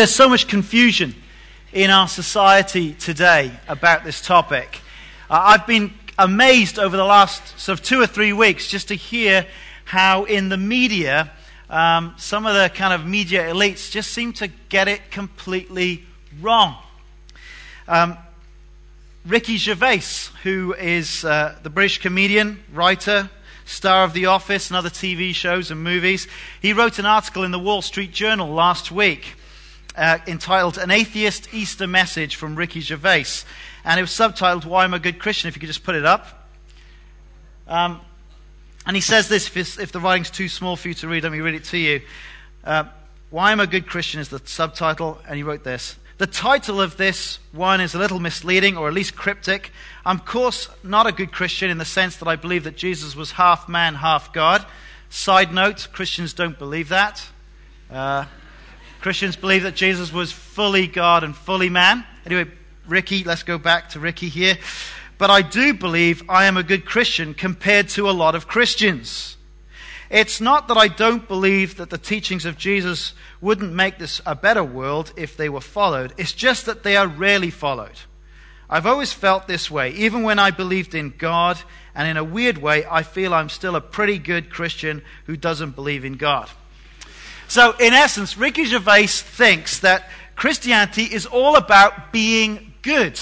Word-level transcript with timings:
There's 0.00 0.14
so 0.14 0.30
much 0.30 0.48
confusion 0.48 1.14
in 1.74 1.90
our 1.90 2.08
society 2.08 2.94
today 2.94 3.52
about 3.68 4.02
this 4.02 4.22
topic. 4.22 4.80
Uh, 5.28 5.38
I've 5.42 5.66
been 5.66 5.92
amazed 6.18 6.78
over 6.78 6.96
the 6.96 7.04
last 7.04 7.60
sort 7.60 7.78
of 7.78 7.84
two 7.84 8.00
or 8.00 8.06
three 8.06 8.32
weeks 8.32 8.66
just 8.66 8.88
to 8.88 8.94
hear 8.94 9.46
how 9.84 10.24
in 10.24 10.48
the 10.48 10.56
media, 10.56 11.30
um, 11.68 12.14
some 12.16 12.46
of 12.46 12.54
the 12.54 12.70
kind 12.74 12.94
of 12.94 13.06
media 13.06 13.42
elites 13.52 13.90
just 13.90 14.12
seem 14.12 14.32
to 14.32 14.48
get 14.70 14.88
it 14.88 15.10
completely 15.10 16.06
wrong. 16.40 16.76
Um, 17.86 18.16
Ricky 19.26 19.58
Gervais, 19.58 20.30
who 20.44 20.72
is 20.78 21.26
uh, 21.26 21.58
the 21.62 21.68
British 21.68 21.98
comedian, 21.98 22.64
writer, 22.72 23.28
star 23.66 24.04
of 24.04 24.14
The 24.14 24.24
Office 24.24 24.70
and 24.70 24.78
other 24.78 24.88
TV 24.88 25.34
shows 25.34 25.70
and 25.70 25.84
movies, 25.84 26.26
he 26.62 26.72
wrote 26.72 26.98
an 26.98 27.04
article 27.04 27.44
in 27.44 27.50
the 27.50 27.58
Wall 27.58 27.82
Street 27.82 28.12
Journal 28.14 28.48
last 28.48 28.90
week 28.90 29.36
uh, 30.00 30.18
entitled 30.26 30.78
An 30.78 30.90
Atheist 30.90 31.52
Easter 31.52 31.86
Message 31.86 32.36
from 32.36 32.56
Ricky 32.56 32.80
Gervais. 32.80 33.44
And 33.84 34.00
it 34.00 34.02
was 34.02 34.10
subtitled 34.10 34.64
Why 34.64 34.84
I'm 34.84 34.94
a 34.94 34.98
Good 34.98 35.18
Christian, 35.18 35.48
if 35.48 35.56
you 35.56 35.60
could 35.60 35.66
just 35.66 35.84
put 35.84 35.94
it 35.94 36.06
up. 36.06 36.48
Um, 37.68 38.00
and 38.86 38.96
he 38.96 39.02
says 39.02 39.28
this 39.28 39.54
if, 39.54 39.78
if, 39.78 39.92
the 39.92 40.00
writing's 40.00 40.30
too 40.30 40.48
small 40.48 40.74
for 40.76 40.88
you 40.88 40.94
to 40.94 41.08
read, 41.08 41.22
let 41.22 41.32
me 41.32 41.40
read 41.40 41.54
it 41.54 41.64
to 41.64 41.78
you. 41.78 42.00
Uh, 42.64 42.84
Why 43.28 43.52
I'm 43.52 43.60
a 43.60 43.66
Good 43.66 43.86
Christian 43.86 44.20
is 44.20 44.30
the 44.30 44.40
subtitle, 44.42 45.20
and 45.28 45.36
he 45.36 45.42
wrote 45.42 45.64
this. 45.64 45.96
The 46.16 46.26
title 46.26 46.80
of 46.80 46.96
this 46.96 47.38
one 47.52 47.82
is 47.82 47.94
a 47.94 47.98
little 47.98 48.20
misleading, 48.20 48.78
or 48.78 48.88
at 48.88 48.94
least 48.94 49.14
cryptic. 49.14 49.70
I'm, 50.04 50.16
of 50.16 50.24
course, 50.24 50.70
not 50.82 51.06
a 51.06 51.12
good 51.12 51.30
Christian 51.30 51.70
in 51.70 51.76
the 51.76 51.84
sense 51.84 52.16
that 52.16 52.28
I 52.28 52.36
believe 52.36 52.64
that 52.64 52.76
Jesus 52.76 53.14
was 53.14 53.32
half 53.32 53.68
man, 53.68 53.96
half 53.96 54.32
God. 54.32 54.64
Side 55.10 55.52
note 55.52 55.88
Christians 55.92 56.32
don't 56.32 56.58
believe 56.58 56.88
that. 56.88 57.26
Uh, 57.90 58.24
Christians 59.00 59.36
believe 59.36 59.62
that 59.62 59.74
Jesus 59.74 60.12
was 60.12 60.30
fully 60.30 60.86
God 60.86 61.24
and 61.24 61.34
fully 61.34 61.68
man. 61.68 62.04
Anyway, 62.26 62.50
Ricky, 62.86 63.24
let's 63.24 63.42
go 63.42 63.58
back 63.58 63.90
to 63.90 64.00
Ricky 64.00 64.28
here. 64.28 64.58
But 65.18 65.30
I 65.30 65.42
do 65.42 65.74
believe 65.74 66.22
I 66.28 66.46
am 66.46 66.56
a 66.56 66.62
good 66.62 66.84
Christian 66.84 67.34
compared 67.34 67.88
to 67.90 68.08
a 68.08 68.12
lot 68.12 68.34
of 68.34 68.48
Christians. 68.48 69.36
It's 70.10 70.40
not 70.40 70.68
that 70.68 70.76
I 70.76 70.88
don't 70.88 71.28
believe 71.28 71.76
that 71.76 71.90
the 71.90 71.98
teachings 71.98 72.44
of 72.44 72.58
Jesus 72.58 73.14
wouldn't 73.40 73.72
make 73.72 73.98
this 73.98 74.20
a 74.26 74.34
better 74.34 74.64
world 74.64 75.12
if 75.16 75.36
they 75.36 75.48
were 75.48 75.60
followed. 75.60 76.12
It's 76.16 76.32
just 76.32 76.66
that 76.66 76.82
they 76.82 76.96
are 76.96 77.06
rarely 77.06 77.50
followed. 77.50 78.00
I've 78.68 78.86
always 78.86 79.12
felt 79.12 79.46
this 79.46 79.70
way. 79.70 79.90
Even 79.92 80.22
when 80.22 80.38
I 80.38 80.50
believed 80.50 80.94
in 80.94 81.14
God, 81.16 81.58
and 81.94 82.08
in 82.08 82.16
a 82.16 82.24
weird 82.24 82.58
way, 82.58 82.84
I 82.90 83.02
feel 83.02 83.34
I'm 83.34 83.48
still 83.48 83.76
a 83.76 83.80
pretty 83.80 84.18
good 84.18 84.50
Christian 84.50 85.02
who 85.26 85.36
doesn't 85.36 85.74
believe 85.74 86.04
in 86.04 86.14
God. 86.14 86.48
So, 87.50 87.72
in 87.80 87.94
essence, 87.94 88.38
Ricky 88.38 88.64
Gervais 88.64 89.08
thinks 89.08 89.80
that 89.80 90.08
Christianity 90.36 91.02
is 91.02 91.26
all 91.26 91.56
about 91.56 92.12
being 92.12 92.74
good. 92.80 93.18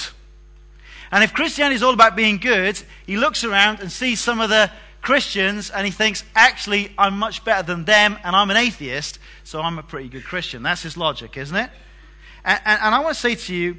And 1.11 1.23
if 1.23 1.33
Christianity 1.33 1.77
is 1.77 1.81
all 1.81 1.95
about 1.95 2.15
being 2.15 2.37
good, 2.37 2.79
he 3.07 3.17
looks 3.17 3.43
around 3.43 3.79
and 3.79 3.91
sees 3.91 4.19
some 4.19 4.39
of 4.39 4.51
the 4.51 4.69
Christians 5.01 5.71
and 5.71 5.83
he 5.83 5.91
thinks, 5.91 6.23
actually, 6.35 6.93
I'm 6.95 7.17
much 7.17 7.43
better 7.43 7.63
than 7.63 7.85
them 7.85 8.19
and 8.23 8.35
I'm 8.35 8.51
an 8.51 8.57
atheist, 8.57 9.17
so 9.43 9.61
I'm 9.61 9.79
a 9.79 9.83
pretty 9.83 10.09
good 10.09 10.25
Christian. 10.25 10.61
That's 10.61 10.83
his 10.83 10.95
logic, 10.95 11.35
isn't 11.35 11.57
it? 11.57 11.71
And, 12.45 12.61
and, 12.65 12.79
and 12.83 12.93
I 12.93 12.99
want 12.99 13.15
to 13.15 13.19
say 13.19 13.33
to 13.33 13.55
you, 13.55 13.77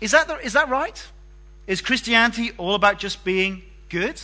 is 0.00 0.10
that, 0.10 0.26
the, 0.26 0.38
is 0.38 0.54
that 0.54 0.68
right? 0.68 1.06
Is 1.68 1.80
Christianity 1.80 2.50
all 2.58 2.74
about 2.74 2.98
just 2.98 3.22
being 3.22 3.62
good? 3.90 4.20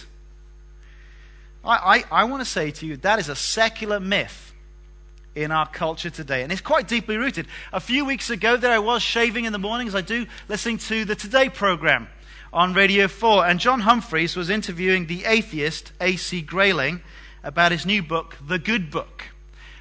I, 1.64 2.04
I, 2.10 2.22
I 2.22 2.24
want 2.24 2.40
to 2.40 2.50
say 2.50 2.72
to 2.72 2.86
you, 2.86 2.96
that 2.96 3.20
is 3.20 3.28
a 3.28 3.36
secular 3.36 4.00
myth 4.00 4.49
in 5.34 5.50
our 5.50 5.66
culture 5.66 6.10
today. 6.10 6.42
And 6.42 6.50
it's 6.50 6.60
quite 6.60 6.88
deeply 6.88 7.16
rooted. 7.16 7.46
A 7.72 7.80
few 7.80 8.04
weeks 8.04 8.30
ago, 8.30 8.56
there 8.56 8.72
I 8.72 8.78
was 8.78 9.02
shaving 9.02 9.44
in 9.44 9.52
the 9.52 9.58
mornings. 9.58 9.94
I 9.94 10.00
do 10.00 10.26
listening 10.48 10.78
to 10.78 11.04
the 11.04 11.14
Today 11.14 11.48
program 11.48 12.08
on 12.52 12.74
Radio 12.74 13.08
4. 13.08 13.46
And 13.46 13.60
John 13.60 13.82
Humphrys 13.82 14.36
was 14.36 14.50
interviewing 14.50 15.06
the 15.06 15.24
atheist 15.24 15.92
A.C. 16.00 16.42
Grayling 16.42 17.00
about 17.42 17.72
his 17.72 17.86
new 17.86 18.02
book, 18.02 18.36
The 18.46 18.58
Good 18.58 18.90
Book, 18.90 19.24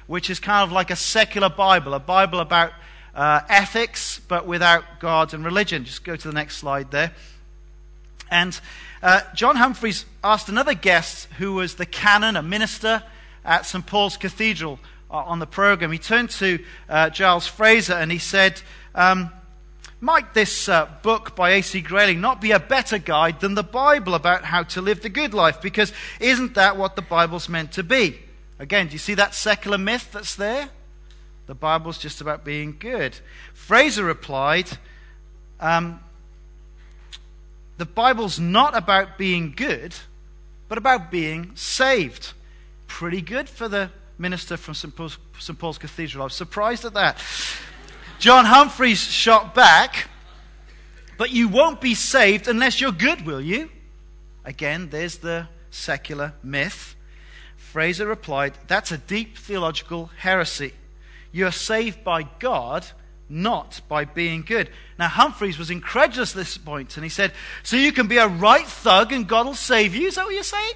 which 0.06 0.30
is 0.30 0.40
kind 0.40 0.62
of 0.62 0.72
like 0.72 0.90
a 0.90 0.96
secular 0.96 1.48
Bible, 1.48 1.94
a 1.94 2.00
Bible 2.00 2.40
about 2.40 2.72
uh, 3.14 3.40
ethics, 3.48 4.20
but 4.28 4.46
without 4.46 5.00
God 5.00 5.34
and 5.34 5.44
religion. 5.44 5.84
Just 5.84 6.04
go 6.04 6.16
to 6.16 6.28
the 6.28 6.34
next 6.34 6.56
slide 6.58 6.90
there. 6.90 7.12
And 8.30 8.58
uh, 9.02 9.22
John 9.34 9.56
Humphrys 9.56 10.04
asked 10.22 10.48
another 10.48 10.74
guest 10.74 11.26
who 11.38 11.54
was 11.54 11.74
the 11.74 11.86
canon, 11.86 12.36
a 12.36 12.42
minister 12.42 13.02
at 13.44 13.66
St. 13.66 13.84
Paul's 13.84 14.16
Cathedral, 14.16 14.78
on 15.10 15.38
the 15.40 15.46
program, 15.46 15.92
he 15.92 15.98
turned 15.98 16.30
to 16.30 16.64
uh, 16.88 17.10
Giles 17.10 17.46
Fraser 17.46 17.94
and 17.94 18.12
he 18.12 18.18
said, 18.18 18.62
um, 18.94 19.30
Might 20.00 20.34
this 20.34 20.68
uh, 20.68 20.88
book 21.02 21.34
by 21.34 21.50
A.C. 21.50 21.80
Grayling 21.80 22.20
not 22.20 22.40
be 22.40 22.52
a 22.52 22.60
better 22.60 22.98
guide 22.98 23.40
than 23.40 23.54
the 23.54 23.62
Bible 23.62 24.14
about 24.14 24.44
how 24.44 24.62
to 24.64 24.80
live 24.80 25.02
the 25.02 25.08
good 25.08 25.34
life? 25.34 25.60
Because 25.60 25.92
isn't 26.20 26.54
that 26.54 26.76
what 26.76 26.96
the 26.96 27.02
Bible's 27.02 27.48
meant 27.48 27.72
to 27.72 27.82
be? 27.82 28.20
Again, 28.58 28.86
do 28.86 28.92
you 28.92 28.98
see 28.98 29.14
that 29.14 29.34
secular 29.34 29.78
myth 29.78 30.10
that's 30.12 30.36
there? 30.36 30.70
The 31.46 31.54
Bible's 31.54 31.98
just 31.98 32.20
about 32.20 32.44
being 32.44 32.76
good. 32.78 33.16
Fraser 33.52 34.04
replied, 34.04 34.68
um, 35.58 36.00
The 37.78 37.86
Bible's 37.86 38.38
not 38.38 38.76
about 38.76 39.18
being 39.18 39.54
good, 39.56 39.94
but 40.68 40.78
about 40.78 41.10
being 41.10 41.50
saved. 41.56 42.34
Pretty 42.86 43.20
good 43.20 43.48
for 43.48 43.66
the 43.66 43.90
minister 44.20 44.56
from 44.56 44.74
St. 44.74 44.94
Paul's, 44.94 45.18
St. 45.38 45.58
Paul's 45.58 45.78
Cathedral. 45.78 46.22
I 46.22 46.24
was 46.26 46.34
surprised 46.34 46.84
at 46.84 46.94
that. 46.94 47.18
John 48.18 48.44
Humphrys 48.44 49.10
shot 49.10 49.54
back, 49.54 50.08
but 51.16 51.30
you 51.30 51.48
won't 51.48 51.80
be 51.80 51.94
saved 51.94 52.46
unless 52.46 52.80
you're 52.80 52.92
good, 52.92 53.24
will 53.24 53.40
you? 53.40 53.70
Again, 54.44 54.90
there's 54.90 55.18
the 55.18 55.48
secular 55.70 56.34
myth. 56.42 56.94
Fraser 57.56 58.06
replied, 58.06 58.54
That's 58.68 58.92
a 58.92 58.98
deep 58.98 59.38
theological 59.38 60.10
heresy. 60.18 60.74
You're 61.32 61.52
saved 61.52 62.04
by 62.04 62.24
God, 62.40 62.86
not 63.28 63.80
by 63.88 64.04
being 64.04 64.42
good. 64.42 64.68
Now, 64.98 65.08
Humphrys 65.08 65.58
was 65.58 65.70
incredulous 65.70 66.32
at 66.32 66.36
this 66.36 66.58
point, 66.58 66.96
and 66.96 67.04
he 67.04 67.10
said, 67.10 67.32
So 67.62 67.76
you 67.76 67.92
can 67.92 68.06
be 68.06 68.18
a 68.18 68.28
right 68.28 68.66
thug 68.66 69.12
and 69.12 69.26
God 69.26 69.46
will 69.46 69.54
save 69.54 69.94
you? 69.94 70.08
Is 70.08 70.16
that 70.16 70.26
what 70.26 70.34
you're 70.34 70.42
saying? 70.42 70.74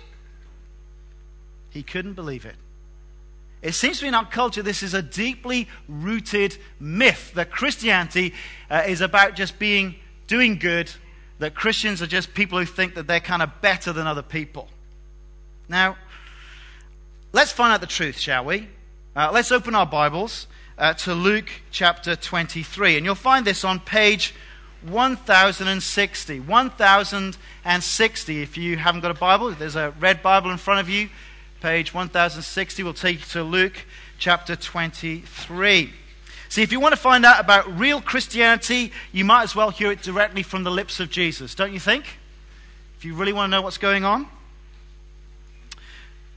He 1.70 1.82
couldn't 1.82 2.14
believe 2.14 2.46
it. 2.46 2.54
It 3.64 3.72
seems 3.72 3.96
to 3.96 4.04
be 4.04 4.08
in 4.08 4.14
our 4.14 4.26
culture 4.26 4.62
this 4.62 4.82
is 4.82 4.92
a 4.92 5.00
deeply 5.00 5.68
rooted 5.88 6.58
myth 6.78 7.32
that 7.32 7.50
Christianity 7.50 8.34
uh, 8.70 8.82
is 8.86 9.00
about 9.00 9.36
just 9.36 9.58
being 9.58 9.94
doing 10.26 10.58
good, 10.58 10.92
that 11.38 11.54
Christians 11.54 12.02
are 12.02 12.06
just 12.06 12.34
people 12.34 12.58
who 12.58 12.66
think 12.66 12.94
that 12.94 13.06
they're 13.06 13.20
kind 13.20 13.40
of 13.40 13.62
better 13.62 13.94
than 13.94 14.06
other 14.06 14.20
people. 14.20 14.68
Now, 15.66 15.96
let's 17.32 17.52
find 17.52 17.72
out 17.72 17.80
the 17.80 17.86
truth, 17.86 18.18
shall 18.18 18.44
we? 18.44 18.68
Uh, 19.16 19.30
let's 19.32 19.50
open 19.50 19.74
our 19.74 19.86
Bibles 19.86 20.46
uh, 20.76 20.92
to 20.92 21.14
Luke 21.14 21.48
chapter 21.70 22.16
23, 22.16 22.98
and 22.98 23.06
you'll 23.06 23.14
find 23.14 23.46
this 23.46 23.64
on 23.64 23.80
page 23.80 24.34
1060. 24.82 26.40
1060, 26.40 28.42
if 28.42 28.58
you 28.58 28.76
haven't 28.76 29.00
got 29.00 29.10
a 29.10 29.14
Bible, 29.14 29.52
there's 29.52 29.76
a 29.76 29.94
red 29.98 30.22
Bible 30.22 30.50
in 30.50 30.58
front 30.58 30.80
of 30.80 30.90
you 30.90 31.08
page 31.64 31.94
1060 31.94 32.82
will 32.82 32.92
take 32.92 33.20
you 33.20 33.24
to 33.24 33.42
Luke 33.42 33.86
chapter 34.18 34.54
23. 34.54 35.94
See, 36.50 36.62
if 36.62 36.70
you 36.70 36.78
want 36.78 36.92
to 36.92 37.00
find 37.00 37.24
out 37.24 37.40
about 37.40 37.78
real 37.78 38.02
Christianity, 38.02 38.92
you 39.12 39.24
might 39.24 39.44
as 39.44 39.56
well 39.56 39.70
hear 39.70 39.90
it 39.90 40.02
directly 40.02 40.42
from 40.42 40.62
the 40.64 40.70
lips 40.70 41.00
of 41.00 41.08
Jesus, 41.08 41.54
don't 41.54 41.72
you 41.72 41.80
think? 41.80 42.18
If 42.98 43.06
you 43.06 43.14
really 43.14 43.32
want 43.32 43.50
to 43.50 43.56
know 43.56 43.62
what's 43.62 43.78
going 43.78 44.04
on. 44.04 44.26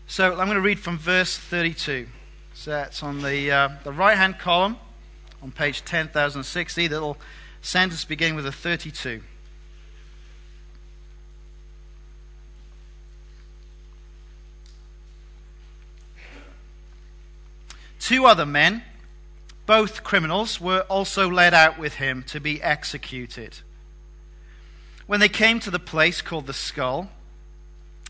So 0.08 0.30
I'm 0.30 0.48
going 0.48 0.52
to 0.52 0.62
read 0.62 0.80
from 0.80 0.98
verse 0.98 1.38
32. 1.38 2.08
So 2.54 2.72
that's 2.72 3.04
on 3.04 3.22
the, 3.22 3.52
uh, 3.52 3.70
the 3.84 3.92
right 3.92 4.16
hand 4.16 4.40
column 4.40 4.78
on 5.44 5.52
page 5.52 5.84
10,060, 5.84 6.88
the 6.88 6.96
little 6.96 7.18
sentence 7.62 8.06
beginning 8.06 8.36
with 8.36 8.46
a 8.46 8.54
32. 8.54 9.22
Two 18.08 18.26
other 18.26 18.46
men, 18.46 18.84
both 19.66 20.02
criminals, 20.02 20.62
were 20.62 20.86
also 20.88 21.30
led 21.30 21.54
out 21.54 21.78
with 21.78 21.96
him 21.96 22.24
to 22.28 22.40
be 22.40 22.64
executed. 22.64 23.58
When 25.08 25.20
they 25.20 25.28
came 25.28 25.60
to 25.60 25.70
the 25.70 25.78
place 25.78 26.22
called 26.22 26.48
the 26.48 26.54
skull, 26.54 27.10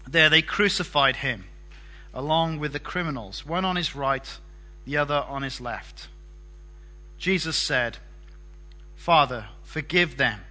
there 0.08 0.30
they 0.30 0.44
crucified 0.44 1.16
him, 1.16 1.46
along 2.14 2.60
with 2.60 2.74
the 2.74 2.80
criminals, 2.80 3.44
one 3.44 3.66
on 3.66 3.76
his 3.76 3.96
right, 3.96 4.38
the 4.86 4.98
other 4.98 5.26
on 5.28 5.42
his 5.42 5.60
left. 5.60 6.10
Jesus 7.18 7.58
said, 7.58 7.98
Father, 8.96 9.48
forgive 9.64 10.18
them, 10.18 10.42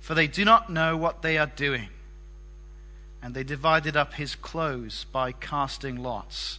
for 0.00 0.14
they 0.14 0.26
do 0.26 0.44
not 0.44 0.68
know 0.68 0.98
what 0.98 1.22
they 1.22 1.38
are 1.38 1.46
doing. 1.46 1.88
And 3.22 3.32
they 3.32 3.42
divided 3.42 3.96
up 3.96 4.12
his 4.12 4.34
clothes 4.34 5.06
by 5.10 5.32
casting 5.32 5.96
lots. 6.02 6.58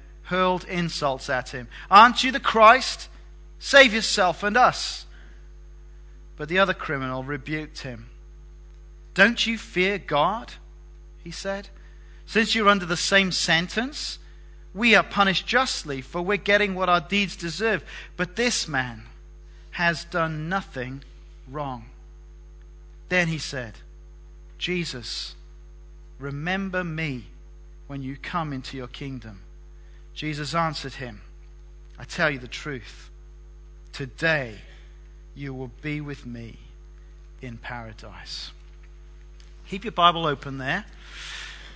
hurled 0.31 0.63
insults 0.63 1.29
at 1.29 1.49
him. 1.49 1.67
Aren't 1.91 2.23
you 2.23 2.31
the 2.31 2.39
Christ? 2.39 3.09
Save 3.59 3.93
yourself 3.93 4.43
and 4.43 4.55
us. 4.55 5.05
But 6.37 6.47
the 6.47 6.57
other 6.57 6.73
criminal 6.73 7.21
rebuked 7.21 7.79
him. 7.79 8.07
Don't 9.13 9.45
you 9.45 9.57
fear 9.57 9.99
God? 9.99 10.53
He 11.21 11.31
said. 11.31 11.67
Since 12.25 12.55
you're 12.55 12.69
under 12.69 12.85
the 12.85 12.95
same 12.95 13.33
sentence, 13.33 14.19
we 14.73 14.95
are 14.95 15.03
punished 15.03 15.45
justly, 15.45 15.99
for 15.99 16.21
we're 16.21 16.37
getting 16.37 16.75
what 16.75 16.87
our 16.87 17.01
deeds 17.01 17.35
deserve. 17.35 17.83
But 18.15 18.37
this 18.37 18.69
man 18.69 19.03
has 19.71 20.05
done 20.05 20.47
nothing 20.47 21.03
wrong. 21.45 21.87
Then 23.09 23.27
he 23.27 23.37
said, 23.37 23.73
Jesus, 24.57 25.35
remember 26.19 26.85
me 26.85 27.25
when 27.87 28.01
you 28.01 28.15
come 28.15 28.53
into 28.53 28.77
your 28.77 28.87
kingdom. 28.87 29.41
Jesus 30.13 30.53
answered 30.53 30.93
him, 30.93 31.21
I 31.97 32.03
tell 32.03 32.29
you 32.29 32.39
the 32.39 32.47
truth. 32.47 33.09
Today 33.93 34.55
you 35.35 35.53
will 35.53 35.71
be 35.81 36.01
with 36.01 36.25
me 36.25 36.57
in 37.41 37.57
paradise. 37.57 38.51
Keep 39.67 39.85
your 39.85 39.91
Bible 39.91 40.25
open 40.25 40.57
there. 40.57 40.85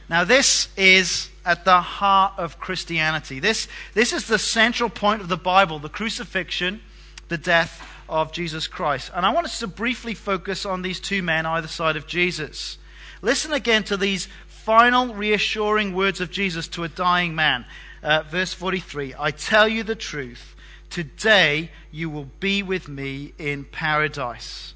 Now, 0.10 0.24
this 0.24 0.68
is 0.78 1.30
at 1.46 1.66
the 1.66 1.82
heart 1.82 2.34
of 2.38 2.60
Christianity. 2.60 3.40
This, 3.40 3.68
this 3.94 4.14
is 4.14 4.28
the 4.28 4.38
central 4.38 4.90
point 4.90 5.22
of 5.22 5.30
the 5.30 5.38
Bible 5.38 5.80
the 5.80 5.90
crucifixion, 5.90 6.82
the 7.28 7.38
death 7.38 7.82
of 8.08 8.32
Jesus 8.32 8.68
Christ. 8.68 9.12
And 9.16 9.26
I 9.26 9.34
want 9.34 9.48
us 9.48 9.60
to 9.60 9.68
briefly 9.68 10.14
focus 10.14 10.66
on 10.66 10.84
these 10.84 11.00
two 11.00 11.24
men 11.24 11.46
either 11.46 11.68
side 11.68 11.96
of 11.96 12.06
Jesus. 12.06 12.78
Listen 13.22 13.52
again 13.52 13.84
to 13.86 13.98
these 13.98 14.28
final 14.48 15.14
reassuring 15.14 15.96
words 15.96 16.22
of 16.22 16.30
Jesus 16.30 16.68
to 16.70 16.84
a 16.84 16.90
dying 16.90 17.34
man. 17.34 17.66
Uh, 18.06 18.22
verse 18.30 18.54
43 18.54 19.16
I 19.18 19.32
tell 19.32 19.68
you 19.68 19.82
the 19.82 19.96
truth. 19.96 20.56
Today 20.92 21.72
you 21.92 22.08
will 22.08 22.30
be 22.40 22.62
with 22.62 22.88
me 22.88 23.34
in 23.40 23.64
paradise. 23.64 24.76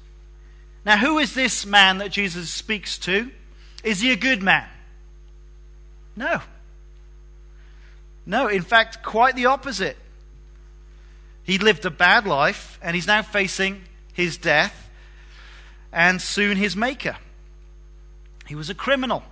Now, 0.84 0.96
who 0.96 1.18
is 1.18 1.32
this 1.32 1.64
man 1.64 1.98
that 1.98 2.10
Jesus 2.10 2.50
speaks 2.50 2.98
to? 2.98 3.30
Is 3.84 4.00
he 4.00 4.10
a 4.10 4.16
good 4.16 4.42
man? 4.42 4.66
No. 6.16 6.40
No, 8.26 8.48
in 8.48 8.62
fact, 8.62 9.04
quite 9.04 9.36
the 9.36 9.46
opposite. 9.46 9.96
He 11.44 11.58
lived 11.58 11.84
a 11.84 11.90
bad 11.90 12.26
life, 12.26 12.80
and 12.82 12.96
he's 12.96 13.06
now 13.06 13.22
facing 13.22 13.82
his 14.12 14.36
death 14.38 14.90
and 15.92 16.20
soon 16.20 16.56
his 16.56 16.74
maker. 16.74 17.16
He 18.48 18.56
was 18.56 18.70
a 18.70 18.74
criminal. 18.74 19.22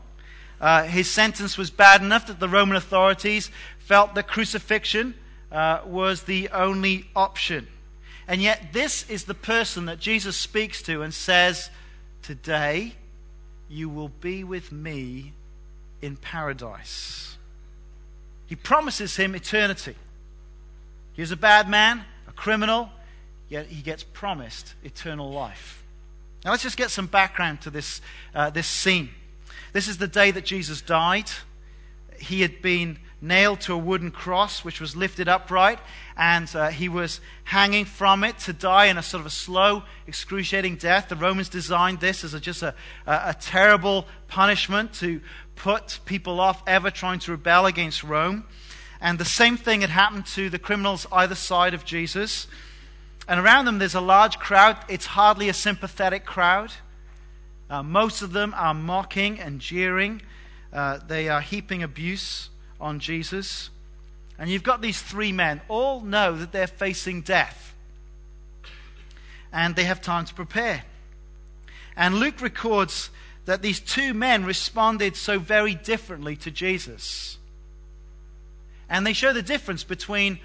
Uh, 0.61 0.83
his 0.85 1.09
sentence 1.09 1.57
was 1.57 1.71
bad 1.71 2.03
enough 2.03 2.27
that 2.27 2.41
the 2.41 2.49
Roman 2.49 2.77
authorities 2.77 3.51
felt 3.89 4.15
that 4.15 4.29
crucifixion 4.29 5.15
uh, 5.51 5.81
was 5.87 6.25
the 6.25 6.51
only 6.51 7.07
option. 7.17 7.67
And 8.29 8.43
yet, 8.43 8.75
this 8.75 9.09
is 9.09 9.25
the 9.25 9.33
person 9.33 9.87
that 9.87 9.99
Jesus 9.99 10.37
speaks 10.37 10.83
to 10.83 11.01
and 11.01 11.15
says, 11.15 11.71
Today 12.21 12.93
you 13.71 13.89
will 13.89 14.11
be 14.11 14.45
with 14.45 14.71
me 14.71 15.33
in 16.03 16.17
paradise. 16.17 17.39
He 18.47 18.57
promises 18.57 19.17
him 19.17 19.35
eternity. 19.35 19.95
He 21.15 21.23
He's 21.23 21.31
a 21.31 21.37
bad 21.37 21.67
man, 21.67 22.05
a 22.29 22.33
criminal, 22.33 22.91
yet 23.49 23.69
he 23.69 23.81
gets 23.81 24.03
promised 24.03 24.75
eternal 24.85 25.31
life. 25.31 25.83
Now 26.45 26.51
let's 26.51 26.63
just 26.63 26.77
get 26.77 26.91
some 26.91 27.07
background 27.07 27.63
to 27.63 27.71
this, 27.71 28.03
uh, 28.35 28.51
this 28.51 28.67
scene. 28.67 29.09
This 29.73 29.89
is 29.89 29.97
the 29.97 30.07
day 30.07 30.31
that 30.31 30.45
Jesus 30.45 30.83
died. 30.83 31.31
He 32.21 32.43
had 32.43 32.61
been 32.61 32.99
nailed 33.21 33.61
to 33.61 33.75
a 33.75 33.79
wooden 33.79 34.11
cross 34.11 34.65
which 34.65 34.81
was 34.81 34.95
lifted 34.95 35.29
upright, 35.29 35.79
and 36.17 36.55
uh, 36.55 36.69
he 36.69 36.89
was 36.89 37.21
hanging 37.45 37.85
from 37.85 38.25
it 38.25 38.39
to 38.39 38.53
die 38.53 38.87
in 38.87 38.99
a 38.99 39.03
sort 39.03 39.21
of 39.21 39.27
a 39.27 39.31
slow, 39.31 39.83
excruciating 40.07 40.77
death. 40.77 41.09
The 41.09 41.17
Romans 41.17 41.49
designed 41.49 42.01
this 42.01 42.25
as 42.25 42.35
a, 42.35 42.41
just 42.41 42.63
a, 42.63 42.75
a, 43.07 43.13
a 43.27 43.37
terrible 43.41 44.07
punishment 44.29 44.93
to 44.95 45.21
put 45.57 45.99
people 46.05 46.41
off 46.41 46.63
ever 46.67 46.91
trying 46.91 47.19
to 47.21 47.33
rebel 47.33 47.67
against 47.67 48.05
Rome. 48.05 48.45
And 49.01 49.19
the 49.19 49.25
same 49.25 49.57
thing 49.57 49.81
had 49.81 49.91
happened 49.91 50.27
to 50.27 50.51
the 50.51 50.59
criminals 50.59 51.07
either 51.13 51.35
side 51.35 51.75
of 51.75 51.85
Jesus. 51.85 52.47
And 53.29 53.39
around 53.39 53.65
them, 53.65 53.79
there's 53.79 53.95
a 53.95 54.01
large 54.01 54.39
crowd. 54.39 54.77
It's 54.89 55.07
hardly 55.07 55.49
a 55.49 55.55
sympathetic 55.55 56.25
crowd. 56.25 56.73
Uh, 57.71 57.83
most 57.83 58.23
of 58.23 58.33
them 58.33 58.55
are 58.57 58.75
mocking 58.75 59.39
and 59.39 59.61
jeering. 59.61 60.23
Uh, 60.73 60.99
they 61.07 61.29
are 61.29 61.41
heaping 61.41 61.83
abuse 61.83 62.51
on 62.81 63.01
Jesus. 63.01 63.71
And 64.39 64.49
you've 64.49 64.63
got 64.63 64.81
these 64.81 65.03
three 65.03 65.33
men, 65.33 65.61
all 65.69 66.01
know 66.01 66.37
that 66.37 66.53
they're 66.53 66.67
facing 66.67 67.23
death. 67.23 67.75
And 69.53 69.75
they 69.75 69.85
have 69.85 70.01
time 70.01 70.25
to 70.27 70.35
prepare. 70.35 70.85
And 71.97 72.17
Luke 72.21 72.41
records 72.41 73.11
that 73.47 73.63
these 73.63 73.81
two 73.81 74.15
men 74.15 74.45
responded 74.45 75.17
so 75.17 75.39
very 75.39 75.75
differently 75.75 76.37
to 76.37 76.51
Jesus. 76.51 77.39
And 78.89 79.07
they 79.07 79.13
show 79.13 79.33
the 79.33 79.43
difference 79.43 79.85
between 79.85 80.39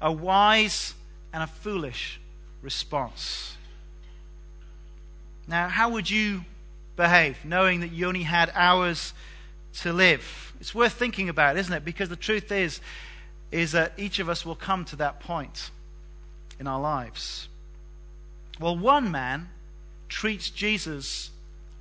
a 0.00 0.10
wise 0.10 0.94
and 1.32 1.42
a 1.42 1.46
foolish 1.46 2.20
response. 2.62 3.56
Now, 5.46 5.68
how 5.68 5.90
would 5.90 6.10
you 6.10 6.44
behave 6.96 7.44
knowing 7.44 7.80
that 7.80 7.92
you 7.92 8.08
only 8.08 8.24
had 8.24 8.50
hours 8.54 9.12
to 9.80 9.92
live? 9.92 10.45
It's 10.60 10.74
worth 10.74 10.94
thinking 10.94 11.28
about, 11.28 11.56
isn't 11.56 11.72
it? 11.72 11.84
Because 11.84 12.08
the 12.08 12.16
truth 12.16 12.50
is, 12.50 12.80
is 13.50 13.72
that 13.72 13.92
each 13.96 14.18
of 14.18 14.28
us 14.28 14.44
will 14.44 14.54
come 14.54 14.84
to 14.86 14.96
that 14.96 15.20
point 15.20 15.70
in 16.58 16.66
our 16.66 16.80
lives. 16.80 17.48
Well, 18.58 18.76
one 18.76 19.10
man 19.10 19.48
treats 20.08 20.50
Jesus 20.50 21.30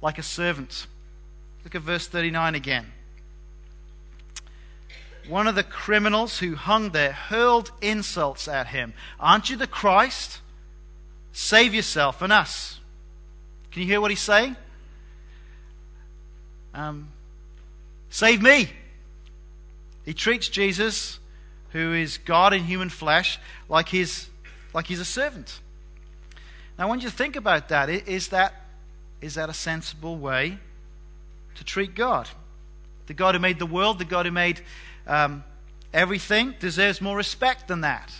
like 0.01 0.17
a 0.17 0.23
servant. 0.23 0.87
Look 1.63 1.75
at 1.75 1.81
verse 1.81 2.07
39 2.07 2.55
again. 2.55 2.91
One 5.27 5.47
of 5.47 5.55
the 5.55 5.63
criminals 5.63 6.39
who 6.39 6.55
hung 6.55 6.91
there 6.91 7.11
hurled 7.11 7.71
insults 7.81 8.47
at 8.47 8.67
him. 8.67 8.93
Aren't 9.19 9.49
you 9.49 9.55
the 9.55 9.65
Christ? 9.65 10.41
Save 11.33 11.73
yourself 11.73 12.21
and 12.21 12.31
us. 12.31 12.79
Can 13.71 13.81
you 13.81 13.87
hear 13.87 13.99
what 13.99 14.11
he's 14.11 14.21
saying? 14.21 14.55
Um, 16.73 17.09
save 18.15 18.41
me. 18.41 18.69
He 20.05 20.13
treats 20.13 20.47
Jesus, 20.47 21.19
who 21.71 21.91
is 21.91 22.17
God 22.17 22.53
in 22.53 22.63
human 22.63 22.87
flesh, 22.87 23.37
like 23.67 23.89
he's, 23.89 24.29
like 24.73 24.87
he's 24.87 25.01
a 25.01 25.05
servant. 25.05 25.59
Now, 26.79 26.87
want 26.87 27.03
you 27.03 27.09
think 27.09 27.35
about 27.35 27.67
that. 27.69 27.89
Is 27.89 28.29
that 28.29 28.53
is 29.21 29.35
that 29.35 29.49
a 29.49 29.53
sensible 29.53 30.17
way 30.17 30.59
to 31.55 31.63
treat 31.65 31.93
God? 31.93 32.29
The 33.07 33.13
God 33.13 33.35
who 33.35 33.41
made 33.41 33.59
the 33.59 33.65
world, 33.65 33.99
the 33.99 34.05
God 34.05 34.25
who 34.25 34.31
made 34.31 34.61
um, 35.07 35.43
everything, 35.93 36.55
deserves 36.59 37.01
more 37.01 37.17
respect 37.17 37.67
than 37.67 37.81
that. 37.81 38.13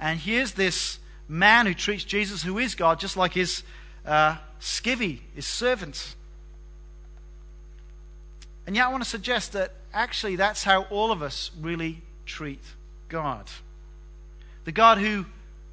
And 0.00 0.18
here's 0.18 0.52
this 0.52 0.98
man 1.28 1.66
who 1.66 1.74
treats 1.74 2.02
Jesus, 2.02 2.42
who 2.42 2.58
is 2.58 2.74
God, 2.74 2.98
just 2.98 3.16
like 3.16 3.34
his 3.34 3.62
uh, 4.04 4.38
skivvy, 4.60 5.20
his 5.34 5.46
servant. 5.46 6.15
And 8.66 8.74
yet, 8.74 8.86
I 8.86 8.88
want 8.90 9.04
to 9.04 9.08
suggest 9.08 9.52
that 9.52 9.72
actually 9.92 10.36
that's 10.36 10.64
how 10.64 10.82
all 10.84 11.12
of 11.12 11.22
us 11.22 11.50
really 11.60 12.02
treat 12.24 12.62
God. 13.08 13.48
The 14.64 14.72
God 14.72 14.98
who 14.98 15.26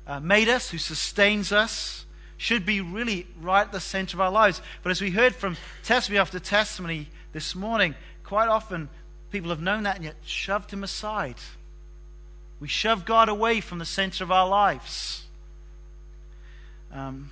uh, 0.06 0.20
made 0.20 0.48
us, 0.48 0.70
who 0.70 0.78
sustains 0.78 1.52
us, 1.52 2.06
should 2.38 2.66
be 2.66 2.82
really 2.82 3.26
right 3.42 3.62
at 3.62 3.72
the 3.72 3.80
center 3.80 4.18
of 4.18 4.22
our 4.22 4.32
lives. 4.32 4.62
But 4.84 4.92
as 4.92 5.02
we 5.02 5.12
heard 5.12 5.34
from 5.34 5.58
testimony 5.84 6.20
after 6.20 6.40
testimony 6.40 7.08
this 7.32 7.56
morning, 7.56 7.96
quite 8.24 8.50
often 8.50 8.90
people 9.32 9.50
have 9.50 9.62
known 9.62 9.84
that 9.84 9.96
and 9.96 10.06
yet 10.06 10.16
shoved 10.26 10.72
him 10.72 10.84
aside. 10.84 11.38
We 12.60 12.68
shove 12.68 13.06
God 13.06 13.30
away 13.30 13.62
from 13.62 13.80
the 13.80 13.86
center 13.86 14.24
of 14.24 14.32
our 14.32 14.48
lives. 14.48 15.24
Um, 16.92 17.32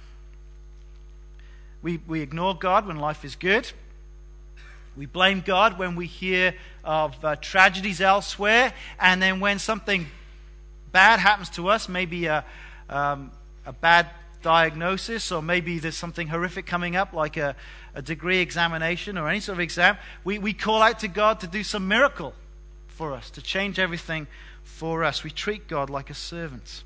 we, 1.81 1.99
we 2.07 2.21
ignore 2.21 2.55
God 2.55 2.87
when 2.87 2.97
life 2.97 3.23
is 3.23 3.35
good. 3.35 3.71
We 4.97 5.05
blame 5.05 5.41
God 5.45 5.77
when 5.79 5.95
we 5.95 6.05
hear 6.05 6.53
of 6.83 7.23
uh, 7.23 7.35
tragedies 7.37 8.01
elsewhere. 8.01 8.73
And 8.99 9.21
then 9.21 9.39
when 9.39 9.59
something 9.59 10.07
bad 10.91 11.19
happens 11.19 11.49
to 11.51 11.69
us, 11.69 11.87
maybe 11.87 12.25
a, 12.25 12.43
um, 12.89 13.31
a 13.65 13.71
bad 13.71 14.09
diagnosis, 14.41 15.31
or 15.31 15.41
maybe 15.41 15.79
there's 15.79 15.95
something 15.95 16.27
horrific 16.27 16.65
coming 16.65 16.95
up, 16.95 17.13
like 17.13 17.37
a, 17.37 17.55
a 17.95 18.01
degree 18.01 18.39
examination 18.39 19.17
or 19.17 19.29
any 19.29 19.39
sort 19.39 19.55
of 19.55 19.59
exam, 19.59 19.97
we, 20.23 20.39
we 20.39 20.53
call 20.53 20.81
out 20.81 20.99
to 20.99 21.07
God 21.07 21.39
to 21.41 21.47
do 21.47 21.63
some 21.63 21.87
miracle 21.87 22.33
for 22.87 23.13
us, 23.13 23.29
to 23.31 23.41
change 23.41 23.79
everything 23.79 24.27
for 24.63 25.03
us. 25.03 25.23
We 25.23 25.31
treat 25.31 25.67
God 25.67 25.89
like 25.89 26.09
a 26.09 26.13
servant. 26.13 26.83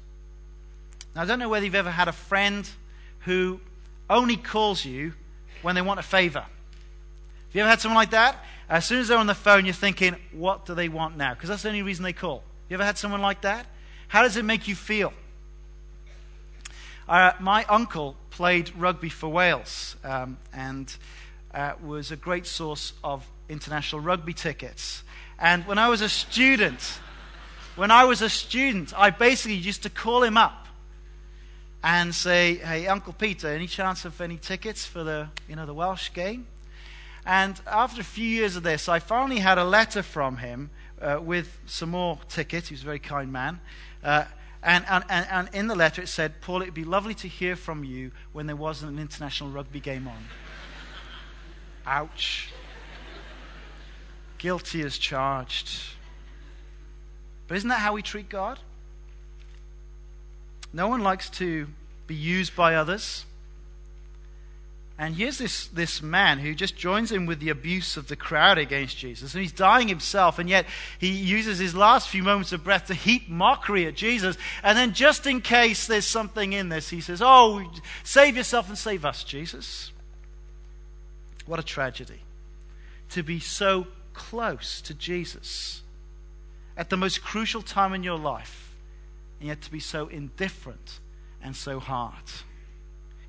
Now, 1.16 1.24
I 1.24 1.26
don't 1.26 1.40
know 1.40 1.50
whether 1.50 1.66
you've 1.66 1.76
ever 1.76 1.92
had 1.92 2.08
a 2.08 2.14
friend 2.14 2.70
who 3.22 3.60
only 4.10 4.38
calls 4.38 4.86
you 4.86 5.14
when 5.62 5.76
they 5.76 5.82
want 5.82 6.00
a 6.00 6.04
favor. 6.04 6.46
You 7.56 7.62
ever 7.62 7.70
had 7.70 7.80
someone 7.80 7.96
like 7.96 8.10
that? 8.10 8.44
As 8.68 8.86
soon 8.86 9.00
as 9.00 9.08
they're 9.08 9.18
on 9.18 9.28
the 9.28 9.34
phone, 9.34 9.64
you're 9.64 9.74
thinking, 9.74 10.18
what 10.34 10.66
do 10.66 10.76
they 10.76 10.90
want 10.90 11.16
now? 11.16 11.34
Because 11.34 11.48
that's 11.48 11.62
the 11.62 11.70
only 11.70 11.84
reason 11.84 12.04
they 12.04 12.12
call. 12.12 12.44
You 12.68 12.74
ever 12.74 12.84
had 12.84 12.98
someone 12.98 13.22
like 13.22 13.42
that? 13.42 13.66
How 14.10 14.24
does 14.24 14.36
it 14.36 14.44
make 14.44 14.68
you 14.68 14.76
feel? 14.76 15.14
Uh, 17.08 17.32
my 17.40 17.64
uncle 17.70 18.18
played 18.30 18.76
rugby 18.76 19.08
for 19.08 19.30
Wales 19.30 19.96
um, 20.04 20.38
and 20.52 20.94
uh, 21.54 21.76
was 21.82 22.12
a 22.12 22.18
great 22.18 22.46
source 22.46 22.92
of 23.06 23.26
international 23.48 24.02
rugby 24.02 24.34
tickets. 24.34 25.04
And 25.40 25.66
when 25.66 25.78
I 25.78 25.88
was 25.88 26.02
a 26.02 26.10
student, 26.10 26.82
when 27.78 27.90
I 27.90 28.04
was 28.04 28.22
a 28.22 28.30
student, 28.30 28.92
I 29.00 29.12
basically 29.12 29.56
used 29.56 29.84
to 29.84 29.90
call 29.90 30.24
him 30.24 30.36
up 30.36 30.68
and 31.82 32.14
say, 32.14 32.56
"Hey, 32.56 32.88
Uncle 32.88 33.14
Peter, 33.14 33.48
any 33.48 33.68
chance 33.68 34.04
of 34.04 34.20
any 34.20 34.36
tickets 34.36 34.86
for 34.86 35.06
the 35.06 35.30
you 35.48 35.56
know 35.56 35.66
the 35.66 35.74
Welsh 35.74 36.12
game?" 36.12 36.48
And 37.26 37.60
after 37.66 38.02
a 38.02 38.04
few 38.04 38.28
years 38.28 38.56
of 38.56 38.64
this, 38.64 38.88
I 38.88 39.00
finally 39.00 39.40
had 39.40 39.58
a 39.58 39.64
letter 39.64 40.04
from 40.04 40.38
him 40.38 40.70
uh, 41.02 41.20
with 41.22 41.58
some 41.66 41.90
more 41.90 42.20
tickets. 42.30 42.70
He 42.70 42.74
was 42.74 42.82
a 42.82 42.86
very 42.86 43.00
kind 43.00 43.32
man. 43.32 43.60
Uh, 44.04 44.26
and, 44.62 44.86
and, 44.88 45.06
and 45.10 45.50
in 45.54 45.68
the 45.68 45.76
letter 45.76 46.02
it 46.02 46.08
said, 46.08 46.42
Paul, 46.42 46.62
it 46.62 46.66
would 46.66 46.74
be 46.74 46.84
lovely 46.84 47.14
to 47.16 47.28
hear 47.28 47.56
from 47.56 47.84
you 47.84 48.12
when 48.34 48.48
there 48.48 48.56
wasn't 48.56 48.92
an 48.92 49.00
international 49.00 49.50
rugby 49.50 49.80
game 49.80 50.08
on. 50.08 50.26
Ouch. 51.86 52.52
Guilty 54.38 54.82
as 54.82 54.98
charged. 54.98 55.82
But 57.48 57.58
isn't 57.58 57.70
that 57.70 57.80
how 57.80 57.94
we 57.94 58.02
treat 58.02 58.30
God? 58.30 58.60
No 60.74 60.88
one 60.88 61.02
likes 61.02 61.30
to 61.32 61.68
be 62.08 62.16
used 62.16 62.56
by 62.56 62.76
others. 62.76 63.26
And 64.98 65.16
here's 65.16 65.38
this, 65.38 65.68
this 65.68 66.02
man 66.02 66.40
who 66.40 66.56
just 66.56 66.78
joins 66.78 67.12
in 67.12 67.26
with 67.26 67.42
the 67.42 67.50
abuse 67.50 67.98
of 67.98 68.08
the 68.08 68.16
crowd 68.16 68.58
against 68.58 68.98
Jesus. 68.98 69.34
And 69.34 69.42
he's 69.42 69.52
dying 69.52 69.90
himself, 69.90 70.40
and 70.40 70.50
yet 70.50 70.66
he 70.98 71.10
uses 71.10 71.60
his 71.60 71.76
last 71.76 72.08
few 72.08 72.24
moments 72.24 72.54
of 72.54 72.64
breath 72.64 72.88
to 72.88 72.94
heap 72.94 73.28
mockery 73.28 73.86
at 73.88 73.96
Jesus. 73.96 74.38
And 74.64 74.78
then, 74.78 74.94
just 74.94 75.28
in 75.28 75.42
case 75.42 75.86
there's 75.86 76.08
something 76.08 76.54
in 76.54 76.70
this, 76.70 76.90
he 76.90 77.02
says, 77.02 77.22
Oh, 77.22 77.62
save 78.04 78.38
yourself 78.38 78.70
and 78.70 78.78
save 78.78 79.04
us, 79.04 79.26
Jesus. 79.26 79.92
What 81.46 81.60
a 81.60 81.64
tragedy. 81.64 82.22
To 83.12 83.22
be 83.22 83.42
so 83.42 83.88
close 84.14 84.80
to 84.82 84.94
Jesus 84.94 85.82
at 86.78 86.90
the 86.90 86.98
most 86.98 87.22
crucial 87.22 87.62
time 87.62 87.94
in 87.94 88.04
your 88.04 88.18
life, 88.18 88.76
and 89.40 89.50
yet 89.50 89.62
to 89.64 89.72
be 89.72 89.82
so 89.82 90.08
indifferent 90.08 91.00
and 91.44 91.54
so 91.54 91.82
hard. 91.82 92.24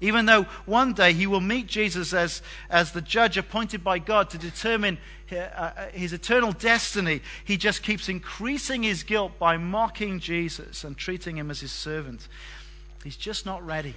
Even 0.00 0.26
though 0.26 0.42
one 0.66 0.92
day 0.92 1.12
he 1.12 1.26
will 1.26 1.40
meet 1.40 1.66
Jesus 1.66 2.12
as, 2.12 2.42
as 2.68 2.92
the 2.92 3.00
judge 3.00 3.38
appointed 3.38 3.82
by 3.82 3.98
God 3.98 4.28
to 4.30 4.38
determine 4.38 4.98
uh, 5.32 5.36
uh, 5.36 5.88
his 5.92 6.12
eternal 6.12 6.52
destiny, 6.52 7.22
he 7.44 7.56
just 7.56 7.82
keeps 7.82 8.08
increasing 8.08 8.82
his 8.82 9.02
guilt 9.02 9.38
by 9.38 9.56
mocking 9.56 10.20
Jesus 10.20 10.84
and 10.84 10.96
treating 10.96 11.36
him 11.36 11.50
as 11.50 11.60
his 11.60 11.72
servant. 11.72 12.28
He's 13.02 13.16
just 13.16 13.46
not 13.46 13.64
ready. 13.66 13.94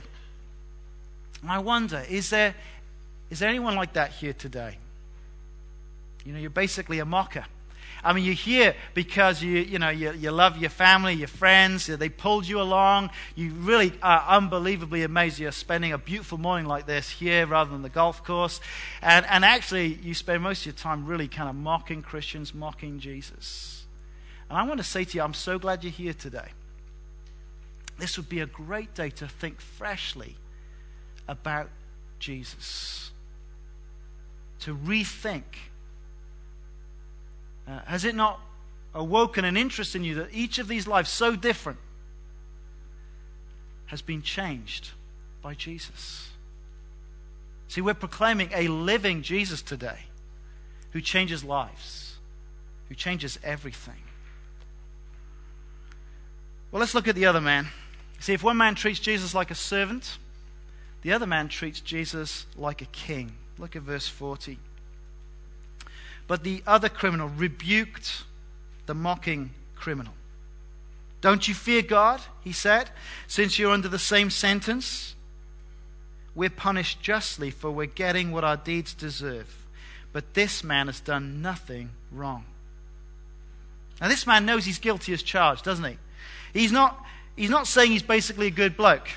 I 1.47 1.59
wonder, 1.59 2.03
is 2.09 2.29
there, 2.29 2.55
is 3.29 3.39
there 3.39 3.49
anyone 3.49 3.75
like 3.75 3.93
that 3.93 4.11
here 4.11 4.33
today? 4.33 4.77
You 6.25 6.33
know, 6.33 6.39
you're 6.39 6.49
basically 6.49 6.99
a 6.99 7.05
mocker. 7.05 7.45
I 8.03 8.13
mean, 8.13 8.23
you're 8.23 8.33
here 8.33 8.75
because 8.93 9.43
you, 9.43 9.57
you, 9.59 9.77
know, 9.77 9.89
you, 9.89 10.13
you 10.13 10.31
love 10.31 10.57
your 10.57 10.69
family, 10.69 11.13
your 11.13 11.27
friends. 11.27 11.87
They 11.87 12.09
pulled 12.09 12.47
you 12.47 12.61
along. 12.61 13.09
You 13.35 13.51
really 13.51 13.91
are 14.01 14.23
unbelievably 14.27 15.03
amazed 15.03 15.39
you're 15.39 15.51
spending 15.51 15.91
a 15.91 15.97
beautiful 15.97 16.37
morning 16.37 16.65
like 16.65 16.85
this 16.85 17.09
here 17.09 17.45
rather 17.45 17.71
than 17.71 17.81
the 17.81 17.89
golf 17.89 18.23
course. 18.23 18.61
And, 19.01 19.25
and 19.25 19.43
actually, 19.43 19.87
you 19.87 20.13
spend 20.13 20.43
most 20.43 20.61
of 20.61 20.65
your 20.67 20.73
time 20.73 21.05
really 21.05 21.27
kind 21.27 21.49
of 21.49 21.55
mocking 21.55 22.01
Christians, 22.01 22.53
mocking 22.53 22.99
Jesus. 22.99 23.85
And 24.49 24.57
I 24.57 24.63
want 24.63 24.79
to 24.79 24.83
say 24.83 25.03
to 25.03 25.17
you, 25.17 25.21
I'm 25.21 25.33
so 25.33 25.59
glad 25.59 25.83
you're 25.83 25.91
here 25.91 26.13
today. 26.13 26.49
This 27.99 28.17
would 28.17 28.29
be 28.29 28.39
a 28.39 28.45
great 28.45 28.95
day 28.95 29.09
to 29.09 29.27
think 29.27 29.59
freshly 29.59 30.37
about 31.27 31.69
Jesus, 32.17 33.11
to 34.61 34.75
rethink 34.75 35.43
uh, 37.69 37.79
has 37.85 38.05
it 38.05 38.15
not 38.15 38.39
awoken 38.93 39.45
an 39.45 39.55
interest 39.55 39.95
in 39.95 40.03
you 40.03 40.15
that 40.15 40.29
each 40.33 40.59
of 40.59 40.67
these 40.67 40.87
lives, 40.87 41.09
so 41.09 41.35
different, 41.35 41.79
has 43.87 44.01
been 44.01 44.21
changed 44.21 44.89
by 45.41 45.53
Jesus? 45.53 46.29
See, 47.67 47.81
we're 47.81 47.93
proclaiming 47.93 48.49
a 48.53 48.67
living 48.67 49.21
Jesus 49.21 49.61
today 49.61 49.99
who 50.91 51.01
changes 51.01 51.43
lives, 51.43 52.17
who 52.87 52.95
changes 52.95 53.37
everything. 53.43 54.01
Well, 56.71 56.79
let's 56.79 56.95
look 56.95 57.07
at 57.07 57.15
the 57.15 57.25
other 57.25 57.41
man. 57.41 57.67
See, 58.19 58.33
if 58.33 58.43
one 58.43 58.57
man 58.57 58.75
treats 58.75 58.99
Jesus 58.99 59.33
like 59.33 59.51
a 59.51 59.55
servant, 59.55 60.17
the 61.03 61.13
other 61.13 61.27
man 61.27 61.47
treats 61.47 61.79
Jesus 61.79 62.45
like 62.55 62.81
a 62.81 62.85
king. 62.85 63.33
Look 63.57 63.75
at 63.75 63.83
verse 63.83 64.07
40. 64.07 64.57
But 66.29 66.43
the 66.43 66.61
other 66.67 66.89
criminal 66.89 67.27
rebuked 67.27 68.23
the 68.85 68.93
mocking 68.93 69.49
criminal. 69.75 70.13
Don't 71.21 71.47
you 71.47 71.55
fear 71.55 71.81
God, 71.81 72.21
he 72.43 72.51
said, 72.51 72.91
since 73.25 73.57
you're 73.57 73.71
under 73.71 73.87
the 73.87 73.97
same 73.97 74.29
sentence? 74.29 75.15
We're 76.35 76.51
punished 76.51 77.01
justly, 77.01 77.49
for 77.49 77.71
we're 77.71 77.87
getting 77.87 78.31
what 78.31 78.43
our 78.43 78.57
deeds 78.57 78.93
deserve. 78.93 79.65
But 80.13 80.35
this 80.35 80.63
man 80.63 80.85
has 80.85 80.99
done 80.99 81.41
nothing 81.41 81.89
wrong. 82.11 82.45
Now, 83.99 84.07
this 84.07 84.27
man 84.27 84.45
knows 84.45 84.65
he's 84.65 84.77
guilty 84.77 85.13
as 85.13 85.23
charged, 85.23 85.65
doesn't 85.65 85.83
he? 85.83 85.97
He's 86.53 86.71
not, 86.71 87.03
he's 87.35 87.49
not 87.49 87.65
saying 87.65 87.89
he's 87.89 88.03
basically 88.03 88.45
a 88.45 88.51
good 88.51 88.77
bloke. 88.77 89.09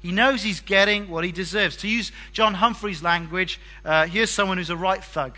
He 0.00 0.10
knows 0.10 0.42
he's 0.42 0.60
getting 0.60 1.08
what 1.08 1.22
he 1.22 1.30
deserves. 1.30 1.76
To 1.76 1.88
use 1.88 2.10
John 2.32 2.54
Humphrys' 2.54 3.00
language, 3.00 3.60
uh, 3.84 4.08
here's 4.08 4.30
someone 4.30 4.58
who's 4.58 4.70
a 4.70 4.76
right 4.76 5.04
thug. 5.04 5.36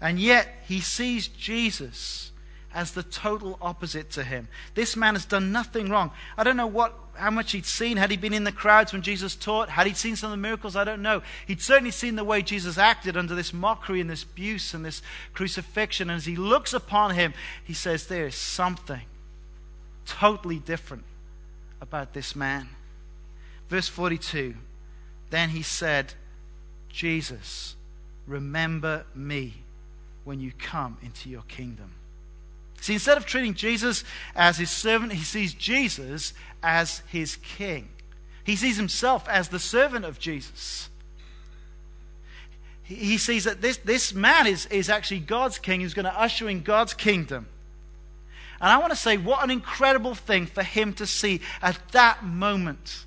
And 0.00 0.18
yet, 0.20 0.48
he 0.66 0.80
sees 0.80 1.28
Jesus 1.28 2.28
as 2.74 2.92
the 2.92 3.02
total 3.02 3.58
opposite 3.60 4.10
to 4.10 4.22
him. 4.22 4.48
This 4.74 4.94
man 4.94 5.14
has 5.14 5.24
done 5.24 5.50
nothing 5.50 5.88
wrong. 5.88 6.10
I 6.36 6.44
don't 6.44 6.56
know 6.56 6.66
what, 6.66 6.94
how 7.14 7.30
much 7.30 7.52
he'd 7.52 7.66
seen. 7.66 7.96
Had 7.96 8.10
he 8.10 8.16
been 8.16 8.32
in 8.32 8.44
the 8.44 8.52
crowds 8.52 8.92
when 8.92 9.02
Jesus 9.02 9.34
taught? 9.34 9.70
Had 9.70 9.86
he 9.86 9.94
seen 9.94 10.16
some 10.16 10.30
of 10.30 10.38
the 10.38 10.42
miracles? 10.42 10.76
I 10.76 10.84
don't 10.84 11.02
know. 11.02 11.22
He'd 11.46 11.60
certainly 11.60 11.90
seen 11.90 12.16
the 12.16 12.24
way 12.24 12.42
Jesus 12.42 12.78
acted 12.78 13.16
under 13.16 13.34
this 13.34 13.52
mockery 13.52 14.00
and 14.00 14.08
this 14.08 14.22
abuse 14.22 14.74
and 14.74 14.84
this 14.84 15.02
crucifixion. 15.32 16.10
And 16.10 16.18
as 16.18 16.26
he 16.26 16.36
looks 16.36 16.72
upon 16.72 17.14
him, 17.14 17.34
he 17.64 17.74
says, 17.74 18.06
There 18.06 18.26
is 18.26 18.36
something 18.36 19.02
totally 20.06 20.58
different 20.58 21.04
about 21.80 22.12
this 22.12 22.36
man. 22.36 22.68
Verse 23.68 23.88
42 23.88 24.54
Then 25.30 25.48
he 25.50 25.62
said, 25.62 26.14
Jesus, 26.90 27.76
remember 28.26 29.04
me 29.14 29.62
when 30.28 30.40
you 30.40 30.52
come 30.58 30.98
into 31.02 31.30
your 31.30 31.40
kingdom. 31.48 31.90
See, 32.82 32.92
instead 32.92 33.16
of 33.16 33.24
treating 33.24 33.54
Jesus 33.54 34.04
as 34.36 34.58
his 34.58 34.70
servant, 34.70 35.14
he 35.14 35.24
sees 35.24 35.54
Jesus 35.54 36.34
as 36.62 37.02
his 37.08 37.36
king. 37.36 37.88
He 38.44 38.54
sees 38.54 38.76
himself 38.76 39.26
as 39.26 39.48
the 39.48 39.58
servant 39.58 40.04
of 40.04 40.18
Jesus. 40.18 40.90
He 42.82 43.16
sees 43.16 43.44
that 43.44 43.62
this, 43.62 43.78
this 43.78 44.12
man 44.12 44.46
is, 44.46 44.66
is 44.66 44.90
actually 44.90 45.20
God's 45.20 45.58
king 45.58 45.80
who's 45.80 45.94
going 45.94 46.04
to 46.04 46.20
usher 46.20 46.46
in 46.46 46.62
God's 46.62 46.92
kingdom. 46.92 47.46
And 48.60 48.70
I 48.70 48.76
want 48.76 48.90
to 48.90 48.96
say, 48.96 49.16
what 49.16 49.42
an 49.42 49.50
incredible 49.50 50.14
thing 50.14 50.44
for 50.44 50.62
him 50.62 50.92
to 50.94 51.06
see 51.06 51.40
at 51.62 51.78
that 51.92 52.22
moment. 52.22 53.06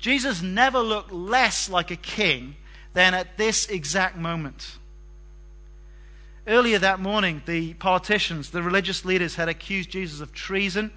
Jesus 0.00 0.42
never 0.42 0.80
looked 0.80 1.12
less 1.12 1.70
like 1.70 1.92
a 1.92 1.96
king 1.96 2.56
than 2.92 3.14
at 3.14 3.38
this 3.38 3.68
exact 3.68 4.16
moment. 4.16 4.78
Earlier 6.46 6.78
that 6.80 6.98
morning, 6.98 7.42
the 7.46 7.74
politicians, 7.74 8.50
the 8.50 8.62
religious 8.62 9.04
leaders, 9.04 9.36
had 9.36 9.48
accused 9.48 9.90
Jesus 9.90 10.20
of 10.20 10.32
treason, 10.32 10.90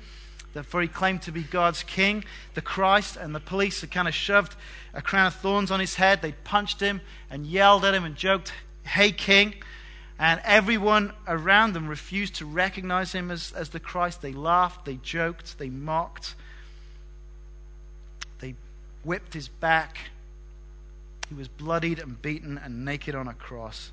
for 0.64 0.82
he 0.82 0.88
claimed 0.88 1.22
to 1.24 1.32
be 1.32 1.44
God's 1.44 1.84
king, 1.84 2.24
the 2.56 2.62
Christ, 2.62 3.16
and 3.16 3.36
the 3.36 3.40
police 3.40 3.82
had 3.82 3.92
kind 3.92 4.08
of 4.08 4.16
shoved 4.16 4.56
a 4.94 5.02
crown 5.02 5.28
of 5.28 5.36
thorns 5.36 5.70
on 5.70 5.80
his 5.80 5.96
head. 5.96 6.22
They 6.22 6.32
punched 6.32 6.80
him 6.80 7.02
and 7.30 7.46
yelled 7.46 7.86
at 7.86 7.94
him 7.94 8.06
and 8.06 8.16
joked, 8.16 8.54
Hey, 8.84 9.12
king. 9.12 9.56
And 10.18 10.42
everyone 10.46 11.12
around 11.28 11.74
them 11.74 11.88
refused 11.88 12.36
to 12.36 12.46
recognize 12.46 13.12
him 13.12 13.30
as, 13.30 13.52
as 13.52 13.70
the 13.70 13.82
Christ. 13.82 14.22
They 14.22 14.32
laughed, 14.32 14.86
they 14.86 14.96
joked, 14.96 15.60
they 15.60 15.70
mocked. 15.70 16.36
They 18.40 18.56
whipped 19.04 19.34
his 19.34 19.50
back. 19.50 19.98
He 21.28 21.36
was 21.36 21.50
bloodied 21.50 22.00
and 22.00 22.20
beaten 22.22 22.58
and 22.58 22.86
naked 22.86 23.14
on 23.14 23.28
a 23.28 23.34
cross. 23.34 23.92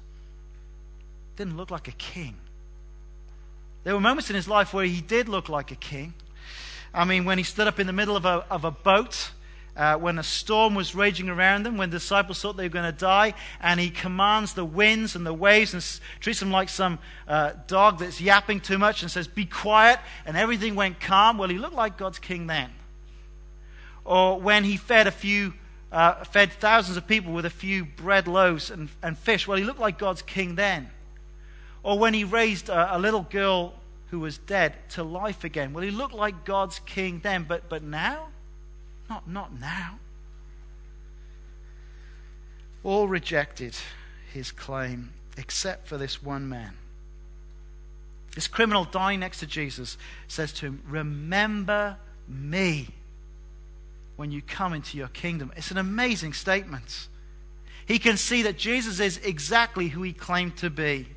Didn't 1.42 1.56
look 1.56 1.72
like 1.72 1.88
a 1.88 1.92
king. 1.99 2.37
There 3.82 3.94
were 3.94 4.00
moments 4.00 4.30
in 4.30 4.37
his 4.37 4.46
life 4.46 4.72
where 4.72 4.84
he 4.84 5.00
did 5.00 5.28
look 5.28 5.49
like 5.49 5.72
a 5.72 5.75
king. 5.75 6.14
I 6.94 7.04
mean, 7.04 7.25
when 7.25 7.37
he 7.37 7.42
stood 7.42 7.66
up 7.66 7.80
in 7.80 7.88
the 7.88 7.92
middle 7.92 8.14
of 8.14 8.25
a, 8.25 8.46
of 8.49 8.64
a 8.64 8.70
boat, 8.70 9.32
uh, 9.76 9.96
when 9.96 10.20
a 10.20 10.22
storm 10.22 10.76
was 10.76 10.94
raging 10.94 11.28
around 11.28 11.64
them, 11.64 11.76
when 11.76 11.90
the 11.90 11.96
disciples 11.96 12.40
thought 12.40 12.56
they 12.56 12.66
were 12.66 12.68
going 12.68 12.84
to 12.84 12.96
die, 12.96 13.34
and 13.61 13.80
he 13.80 13.90
commands 13.90 14.54
the 14.54 14.64
winds 14.64 15.16
and 15.16 15.26
the 15.26 15.34
waves 15.34 15.75
and 15.75 16.00
treats 16.20 16.38
them 16.38 16.52
like 16.52 16.68
some 16.68 17.00
uh, 17.26 17.54
dog 17.66 17.99
that's 17.99 18.20
yapping 18.20 18.61
too 18.61 18.78
much 18.78 19.02
and 19.02 19.11
says, 19.11 19.26
Be 19.26 19.44
quiet, 19.44 19.99
and 20.25 20.37
everything 20.37 20.76
went 20.76 21.00
calm. 21.00 21.38
Well, 21.38 21.49
he 21.49 21.58
looked 21.58 21.75
like 21.75 21.99
God's 21.99 22.20
king 22.20 22.46
then. 22.46 22.70
Or 24.04 24.40
when 24.40 24.62
he 24.62 24.76
fed 24.76 25.08
a 25.08 25.11
few, 25.11 25.54
uh, 25.90 26.22
fed 26.22 26.52
thousands 26.52 26.96
of 26.96 27.08
people 27.08 27.32
with 27.32 27.46
a 27.46 27.50
few 27.50 27.84
bread 27.84 28.28
loaves 28.28 28.70
and, 28.70 28.90
and 29.02 29.18
fish. 29.18 29.49
Well, 29.49 29.58
he 29.58 29.64
looked 29.64 29.80
like 29.80 29.99
God's 29.99 30.22
king 30.22 30.54
then. 30.54 30.88
Or 31.82 31.98
when 31.98 32.14
he 32.14 32.24
raised 32.24 32.68
a, 32.68 32.96
a 32.96 32.98
little 32.98 33.22
girl 33.22 33.74
who 34.12 34.20
was 34.20 34.36
dead 34.38 34.74
to 34.90 35.02
life 35.02 35.42
again. 35.42 35.72
Well, 35.72 35.82
he 35.82 35.90
looked 35.90 36.14
like 36.14 36.44
God's 36.44 36.78
king 36.80 37.20
then, 37.22 37.44
but, 37.48 37.68
but 37.70 37.82
now? 37.82 38.28
Not, 39.08 39.26
not 39.26 39.58
now. 39.58 39.98
All 42.84 43.08
rejected 43.08 43.74
his 44.32 44.52
claim 44.52 45.12
except 45.38 45.88
for 45.88 45.96
this 45.96 46.22
one 46.22 46.48
man. 46.48 46.74
This 48.34 48.48
criminal 48.48 48.84
dying 48.84 49.20
next 49.20 49.40
to 49.40 49.46
Jesus 49.46 49.96
says 50.28 50.52
to 50.54 50.66
him, 50.66 50.82
Remember 50.86 51.96
me 52.28 52.88
when 54.16 54.30
you 54.30 54.42
come 54.42 54.72
into 54.72 54.96
your 54.96 55.08
kingdom. 55.08 55.52
It's 55.56 55.70
an 55.70 55.78
amazing 55.78 56.32
statement. 56.32 57.08
He 57.86 57.98
can 57.98 58.16
see 58.16 58.42
that 58.42 58.56
Jesus 58.56 59.00
is 59.00 59.18
exactly 59.18 59.88
who 59.88 60.02
he 60.02 60.12
claimed 60.12 60.56
to 60.58 60.70
be. 60.70 61.08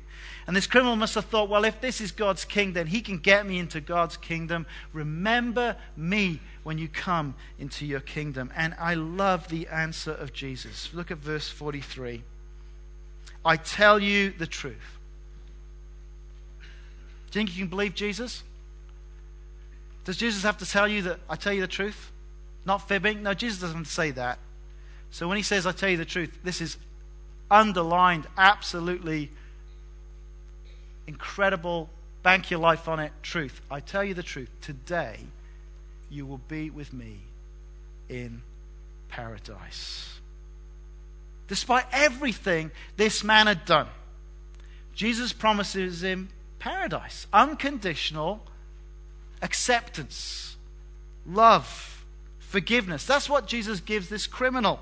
And 0.46 0.54
this 0.54 0.66
criminal 0.68 0.94
must 0.94 1.16
have 1.16 1.24
thought, 1.24 1.48
well, 1.48 1.64
if 1.64 1.80
this 1.80 2.00
is 2.00 2.12
God's 2.12 2.44
king, 2.44 2.72
then 2.72 2.86
he 2.86 3.00
can 3.00 3.18
get 3.18 3.46
me 3.46 3.58
into 3.58 3.80
God's 3.80 4.16
kingdom. 4.16 4.64
Remember 4.92 5.76
me 5.96 6.40
when 6.62 6.78
you 6.78 6.86
come 6.86 7.34
into 7.58 7.84
your 7.84 8.00
kingdom. 8.00 8.52
And 8.56 8.74
I 8.78 8.94
love 8.94 9.48
the 9.48 9.66
answer 9.66 10.12
of 10.12 10.32
Jesus. 10.32 10.90
Look 10.94 11.10
at 11.10 11.18
verse 11.18 11.48
43. 11.48 12.22
I 13.44 13.56
tell 13.56 13.98
you 13.98 14.30
the 14.30 14.46
truth. 14.46 14.98
Do 17.30 17.40
you 17.40 17.46
think 17.46 17.56
you 17.56 17.62
can 17.64 17.70
believe 17.70 17.94
Jesus? 17.94 18.44
Does 20.04 20.16
Jesus 20.16 20.44
have 20.44 20.58
to 20.58 20.66
tell 20.66 20.86
you 20.86 21.02
that 21.02 21.18
I 21.28 21.34
tell 21.34 21.52
you 21.52 21.60
the 21.60 21.66
truth? 21.66 22.12
Not 22.64 22.86
fibbing? 22.86 23.24
No, 23.24 23.34
Jesus 23.34 23.60
doesn't 23.60 23.86
say 23.86 24.12
that. 24.12 24.38
So 25.10 25.26
when 25.26 25.36
he 25.36 25.42
says, 25.42 25.66
I 25.66 25.72
tell 25.72 25.88
you 25.88 25.96
the 25.96 26.04
truth, 26.04 26.38
this 26.44 26.60
is 26.60 26.76
underlined 27.50 28.26
absolutely 28.36 29.30
incredible, 31.06 31.88
bank 32.22 32.50
your 32.50 32.60
life 32.60 32.88
on 32.88 33.00
it 33.00 33.12
truth. 33.22 33.60
I 33.70 33.80
tell 33.80 34.04
you 34.04 34.14
the 34.14 34.22
truth. 34.22 34.50
Today, 34.60 35.18
you 36.10 36.26
will 36.26 36.40
be 36.48 36.70
with 36.70 36.92
me 36.92 37.20
in 38.08 38.42
paradise. 39.08 40.18
Despite 41.48 41.84
everything 41.92 42.70
this 42.96 43.22
man 43.22 43.46
had 43.46 43.64
done, 43.64 43.88
Jesus 44.94 45.32
promises 45.32 46.02
him 46.02 46.30
paradise, 46.58 47.26
unconditional 47.32 48.42
acceptance, 49.42 50.56
love, 51.26 52.04
forgiveness. 52.38 53.04
That's 53.04 53.28
what 53.28 53.46
Jesus 53.46 53.80
gives 53.80 54.08
this 54.08 54.26
criminal. 54.26 54.80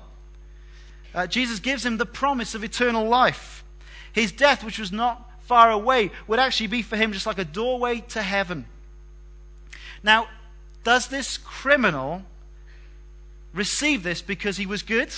Uh, 1.13 1.27
Jesus 1.27 1.59
gives 1.59 1.85
him 1.85 1.97
the 1.97 2.05
promise 2.05 2.55
of 2.55 2.63
eternal 2.63 3.07
life. 3.07 3.63
His 4.11 4.31
death, 4.31 4.63
which 4.63 4.79
was 4.79 4.91
not 4.91 5.24
far 5.45 5.71
away 5.71 6.11
would 6.27 6.39
actually 6.39 6.67
be 6.67 6.81
for 6.81 6.97
him 6.97 7.13
just 7.13 7.25
like 7.25 7.37
a 7.37 7.45
doorway 7.45 8.01
to 8.09 8.21
heaven. 8.21 8.65
Now, 10.03 10.27
does 10.83 11.07
this 11.07 11.37
criminal 11.37 12.23
receive 13.53 14.03
this 14.03 14.21
because 14.21 14.57
he 14.57 14.65
was 14.65 14.83
good? 14.83 15.13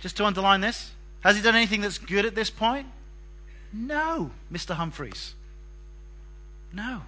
Just 0.00 0.16
to 0.18 0.24
underline 0.24 0.60
this. 0.60 0.92
Has 1.20 1.36
he 1.36 1.42
done 1.42 1.56
anything 1.56 1.80
that's 1.80 1.98
good 1.98 2.24
at 2.24 2.34
this 2.34 2.50
point? 2.50 2.86
No, 3.72 4.30
Mr. 4.52 4.76
Humphrys. 4.76 5.32
No. 6.72 7.02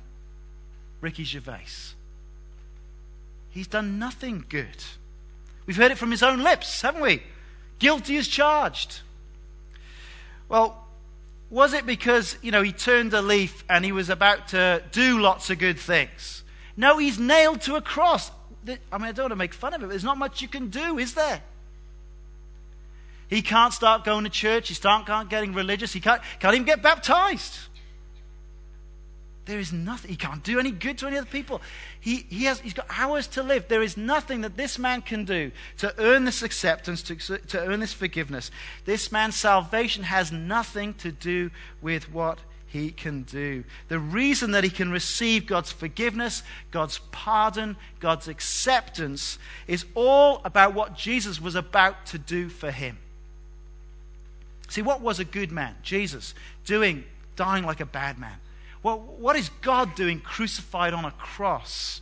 Ricky 1.01 1.25
Gervais. 1.25 1.95
He's 3.51 3.67
done 3.67 3.99
nothing 3.99 4.45
good. 4.49 4.85
We've 5.67 5.77
heard 5.77 5.93
it 5.93 5.99
from 5.99 6.11
his 6.11 6.23
own 6.23 6.43
lips, 6.43 6.83
haven't 6.83 7.03
we? 7.03 7.23
Guilty 7.79 8.17
as 8.17 8.27
charged. 8.27 9.01
Well, 10.49 10.88
was 11.51 11.73
it 11.73 11.87
because, 11.87 12.37
you 12.43 12.51
know, 12.51 12.63
he 12.63 12.73
turned 12.73 13.15
a 13.15 13.23
leaf 13.23 13.65
and 13.69 13.85
he 13.85 13.93
was 13.93 14.11
about 14.11 14.49
to 14.49 14.83
do 14.93 15.21
lots 15.21 15.49
of 15.51 15.59
good 15.59 15.79
things? 15.79 16.45
No, 16.77 16.99
he's 16.99 17.19
nailed 17.19 17.63
to 17.63 17.77
a 17.77 17.81
cross. 17.81 18.31
I 18.67 18.99
mean, 18.99 19.09
I 19.09 19.13
don't 19.13 19.25
want 19.25 19.33
to 19.33 19.37
make 19.37 19.55
fun 19.55 19.73
of 19.73 19.81
it, 19.81 19.85
but 19.85 19.91
there's 19.91 20.05
not 20.05 20.19
much 20.19 20.43
you 20.43 20.49
can 20.49 20.69
do, 20.69 20.99
is 20.99 21.15
there? 21.15 21.43
He 23.29 23.43
can't 23.43 23.73
start 23.73 24.05
going 24.05 24.25
to 24.25 24.31
church. 24.31 24.69
He 24.69 24.75
can't 25.07 25.29
getting 25.31 25.55
religious. 25.55 25.93
He 25.93 26.01
can't, 26.01 26.21
can't 26.39 26.55
even 26.55 26.67
get 26.67 26.83
baptized. 26.83 27.59
There 29.49 29.59
is 29.59 29.73
nothing. 29.73 30.11
He 30.11 30.17
can't 30.17 30.45
do 30.45 30.61
any 30.61 30.71
good 30.71 30.99
to 30.99 31.07
any 31.07 31.17
other 31.17 31.27
people. 31.27 31.63
He, 31.99 32.27
he 32.29 32.45
has, 32.45 32.61
he's 32.61 32.75
got 32.75 32.87
hours 32.91 33.27
to 33.29 33.43
live. 33.43 33.67
There 33.67 33.83
is 33.83 33.97
nothing 33.97 34.43
that 34.43 34.59
this 34.59 34.79
man 34.79 35.01
can 35.01 35.25
do 35.25 35.53
to 35.79 35.95
earn 35.97 36.27
this 36.27 36.43
acceptance, 36.43 37.03
to, 37.05 37.17
to 37.39 37.67
earn 37.67 37.81
this 37.81 37.95
forgiveness. 37.95 38.51
This 38.85 39.11
man's 39.11 39.37
salvation 39.37 40.03
has 40.03 40.31
nothing 40.31 40.93
to 40.95 41.11
do 41.11 41.51
with 41.81 42.13
what 42.13 42.41
he 42.67 42.91
can 42.91 43.23
do. 43.23 43.65
The 43.89 43.99
reason 43.99 44.51
that 44.51 44.65
he 44.65 44.71
can 44.71 44.91
receive 44.91 45.47
God's 45.47 45.73
forgiveness, 45.73 46.43
God's 46.71 47.01
pardon, 47.11 47.79
God's 48.01 48.29
acceptance 48.29 49.39
is 49.67 49.87
all 49.95 50.43
about 50.45 50.75
what 50.75 50.95
Jesus 50.95 51.41
was 51.41 51.55
about 51.55 52.05
to 52.09 52.19
do 52.19 52.51
for 52.51 52.71
him. 52.71 52.99
See, 54.69 54.83
what 54.83 55.01
was 55.01 55.19
a 55.19 55.25
good 55.25 55.51
man? 55.51 55.75
Jesus 55.83 56.35
doing, 56.67 57.05
dying 57.35 57.65
like 57.65 57.81
a 57.81 57.87
bad 57.87 58.19
man. 58.19 58.37
Well, 58.83 58.99
what 58.99 59.37
is 59.37 59.51
God 59.61 59.95
doing 59.95 60.21
crucified 60.21 60.95
on 60.95 61.05
a 61.05 61.11
cross? 61.11 62.01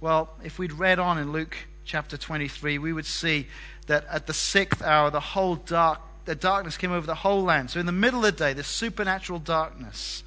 Well, 0.00 0.30
if 0.42 0.58
we'd 0.58 0.72
read 0.72 0.98
on 0.98 1.18
in 1.18 1.32
Luke 1.32 1.56
chapter 1.84 2.16
23, 2.16 2.78
we 2.78 2.92
would 2.92 3.06
see 3.06 3.46
that 3.86 4.04
at 4.10 4.26
the 4.26 4.34
sixth 4.34 4.82
hour, 4.82 5.10
the 5.10 5.20
whole 5.20 5.56
dark, 5.56 6.00
the 6.24 6.34
darkness 6.34 6.76
came 6.76 6.92
over 6.92 7.06
the 7.06 7.14
whole 7.14 7.42
land. 7.42 7.70
So 7.70 7.80
in 7.80 7.86
the 7.86 7.92
middle 7.92 8.24
of 8.24 8.36
the 8.36 8.44
day, 8.44 8.52
this 8.52 8.66
supernatural 8.66 9.38
darkness. 9.38 10.22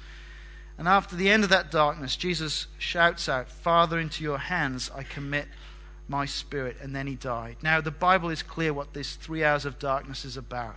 And 0.76 0.86
after 0.86 1.16
the 1.16 1.28
end 1.28 1.44
of 1.44 1.50
that 1.50 1.70
darkness, 1.70 2.16
Jesus 2.16 2.66
shouts 2.78 3.28
out, 3.28 3.48
Father, 3.48 3.98
into 3.98 4.22
your 4.22 4.38
hands 4.38 4.90
I 4.94 5.02
commit 5.02 5.46
my 6.08 6.24
spirit. 6.24 6.76
And 6.80 6.94
then 6.94 7.06
he 7.06 7.14
died. 7.14 7.56
Now, 7.62 7.80
the 7.80 7.90
Bible 7.90 8.30
is 8.30 8.42
clear 8.42 8.72
what 8.72 8.94
this 8.94 9.14
three 9.14 9.44
hours 9.44 9.64
of 9.64 9.78
darkness 9.78 10.24
is 10.24 10.36
about. 10.36 10.76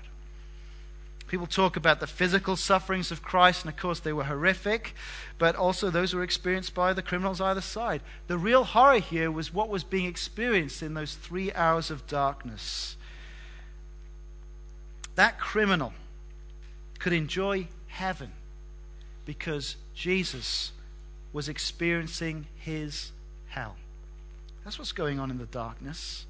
People 1.31 1.47
talk 1.47 1.77
about 1.77 2.01
the 2.01 2.07
physical 2.07 2.57
sufferings 2.57 3.09
of 3.09 3.23
Christ, 3.23 3.63
and 3.63 3.73
of 3.73 3.79
course 3.79 4.01
they 4.01 4.11
were 4.11 4.25
horrific, 4.25 4.93
but 5.37 5.55
also 5.55 5.89
those 5.89 6.13
were 6.13 6.23
experienced 6.23 6.73
by 6.73 6.91
the 6.91 7.01
criminals 7.01 7.39
either 7.39 7.61
side. 7.61 8.01
The 8.27 8.37
real 8.37 8.65
horror 8.65 8.99
here 8.99 9.31
was 9.31 9.53
what 9.53 9.69
was 9.69 9.85
being 9.85 10.07
experienced 10.07 10.83
in 10.83 10.93
those 10.93 11.13
three 11.13 11.53
hours 11.53 11.89
of 11.89 12.05
darkness. 12.05 12.97
That 15.15 15.39
criminal 15.39 15.93
could 16.99 17.13
enjoy 17.13 17.69
heaven 17.87 18.33
because 19.25 19.77
Jesus 19.95 20.73
was 21.31 21.47
experiencing 21.47 22.47
his 22.57 23.13
hell. 23.47 23.77
That's 24.65 24.77
what's 24.77 24.91
going 24.91 25.17
on 25.17 25.31
in 25.31 25.37
the 25.37 25.45
darkness. 25.45 26.25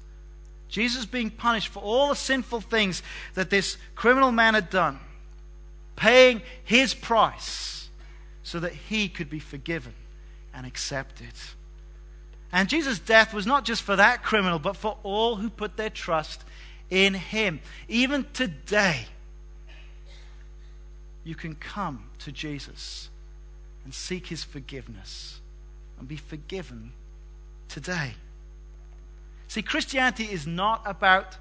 Jesus 0.72 1.04
being 1.04 1.30
punished 1.30 1.68
for 1.68 1.80
all 1.80 2.08
the 2.08 2.16
sinful 2.16 2.62
things 2.62 3.02
that 3.34 3.50
this 3.50 3.76
criminal 3.94 4.32
man 4.32 4.54
had 4.54 4.70
done, 4.70 4.98
paying 5.96 6.40
his 6.64 6.94
price 6.94 7.90
so 8.42 8.58
that 8.58 8.72
he 8.72 9.10
could 9.10 9.28
be 9.28 9.38
forgiven 9.38 9.92
and 10.54 10.66
accepted. 10.66 11.34
And 12.50 12.70
Jesus' 12.70 12.98
death 12.98 13.34
was 13.34 13.46
not 13.46 13.66
just 13.66 13.82
for 13.82 13.96
that 13.96 14.22
criminal, 14.22 14.58
but 14.58 14.78
for 14.78 14.96
all 15.02 15.36
who 15.36 15.50
put 15.50 15.76
their 15.76 15.90
trust 15.90 16.42
in 16.88 17.12
him. 17.12 17.60
Even 17.86 18.24
today, 18.32 19.04
you 21.22 21.34
can 21.34 21.54
come 21.54 22.04
to 22.20 22.32
Jesus 22.32 23.10
and 23.84 23.92
seek 23.92 24.28
his 24.28 24.42
forgiveness 24.42 25.40
and 25.98 26.08
be 26.08 26.16
forgiven 26.16 26.92
today. 27.68 28.14
See, 29.52 29.60
Christianity 29.60 30.24
is 30.24 30.46
not 30.46 30.80
about 30.86 31.36